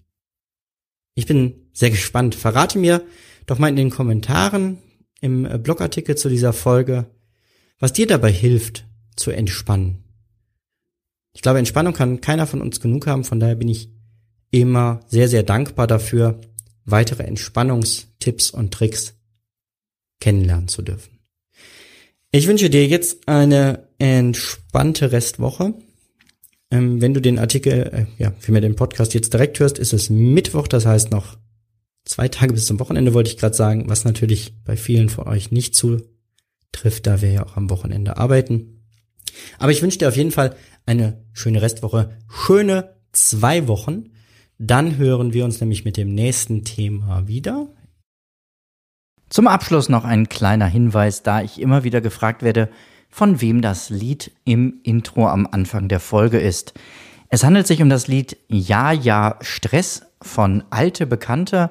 Ich 1.14 1.24
bin 1.26 1.69
sehr 1.72 1.90
gespannt. 1.90 2.35
Verrate 2.35 2.78
mir 2.78 3.02
doch 3.46 3.59
mal 3.59 3.68
in 3.68 3.76
den 3.76 3.90
Kommentaren 3.90 4.78
im 5.20 5.44
äh, 5.44 5.59
Blogartikel 5.59 6.16
zu 6.16 6.28
dieser 6.28 6.52
Folge, 6.52 7.06
was 7.78 7.92
dir 7.92 8.06
dabei 8.06 8.33
hilft, 8.33 8.87
zu 9.16 9.30
entspannen. 9.30 10.04
Ich 11.33 11.42
glaube, 11.42 11.59
Entspannung 11.59 11.92
kann 11.92 12.20
keiner 12.20 12.46
von 12.46 12.61
uns 12.61 12.80
genug 12.80 13.06
haben, 13.06 13.24
von 13.24 13.40
daher 13.40 13.54
bin 13.54 13.68
ich 13.68 13.90
immer 14.50 15.00
sehr, 15.09 15.28
sehr 15.28 15.42
dankbar 15.42 15.87
dafür, 15.87 16.40
weitere 16.85 17.22
Entspannungstipps 17.22 18.50
und 18.50 18.72
Tricks 18.72 19.14
kennenlernen 20.18 20.68
zu 20.68 20.83
dürfen. 20.83 21.18
Ich 22.33 22.46
wünsche 22.46 22.70
dir 22.70 22.87
jetzt 22.87 23.28
eine 23.28 23.88
entspannte 23.98 25.12
Restwoche. 25.12 25.74
Ähm, 26.70 27.00
wenn 27.00 27.14
du 27.14 27.20
den 27.20 27.38
Artikel, 27.38 27.72
äh, 27.72 28.22
ja, 28.22 28.33
für 28.38 28.52
mir 28.52 28.61
den 28.61 28.76
Podcast 28.76 29.14
jetzt 29.14 29.33
direkt 29.33 29.59
hörst, 29.59 29.78
ist 29.78 29.92
es 29.92 30.11
Mittwoch, 30.11 30.68
das 30.68 30.87
heißt 30.87 31.11
noch 31.11 31.37
zwei 32.10 32.26
Tage 32.26 32.52
bis 32.52 32.66
zum 32.66 32.80
Wochenende, 32.80 33.14
wollte 33.14 33.30
ich 33.30 33.36
gerade 33.36 33.54
sagen, 33.54 33.88
was 33.88 34.04
natürlich 34.04 34.52
bei 34.64 34.76
vielen 34.76 35.08
von 35.08 35.28
euch 35.28 35.52
nicht 35.52 35.76
zutrifft, 35.76 37.06
da 37.06 37.22
wir 37.22 37.30
ja 37.30 37.46
auch 37.46 37.56
am 37.56 37.70
Wochenende 37.70 38.16
arbeiten. 38.16 38.84
Aber 39.60 39.70
ich 39.70 39.80
wünsche 39.80 39.98
dir 39.98 40.08
auf 40.08 40.16
jeden 40.16 40.32
Fall 40.32 40.56
eine 40.86 41.24
schöne 41.32 41.62
Restwoche, 41.62 42.18
schöne 42.28 42.96
zwei 43.12 43.68
Wochen. 43.68 44.10
Dann 44.58 44.96
hören 44.96 45.32
wir 45.32 45.44
uns 45.44 45.60
nämlich 45.60 45.84
mit 45.84 45.96
dem 45.96 46.12
nächsten 46.12 46.64
Thema 46.64 47.28
wieder. 47.28 47.68
Zum 49.28 49.46
Abschluss 49.46 49.88
noch 49.88 50.04
ein 50.04 50.28
kleiner 50.28 50.66
Hinweis, 50.66 51.22
da 51.22 51.42
ich 51.42 51.60
immer 51.60 51.84
wieder 51.84 52.00
gefragt 52.00 52.42
werde, 52.42 52.70
von 53.08 53.40
wem 53.40 53.62
das 53.62 53.88
Lied 53.88 54.32
im 54.44 54.80
Intro 54.82 55.28
am 55.28 55.46
Anfang 55.46 55.86
der 55.86 56.00
Folge 56.00 56.40
ist. 56.40 56.74
Es 57.28 57.44
handelt 57.44 57.68
sich 57.68 57.80
um 57.80 57.88
das 57.88 58.08
Lied 58.08 58.36
Ja, 58.48 58.90
ja, 58.90 59.38
Stress 59.42 60.02
von 60.20 60.64
Alte 60.70 61.06
Bekannte 61.06 61.70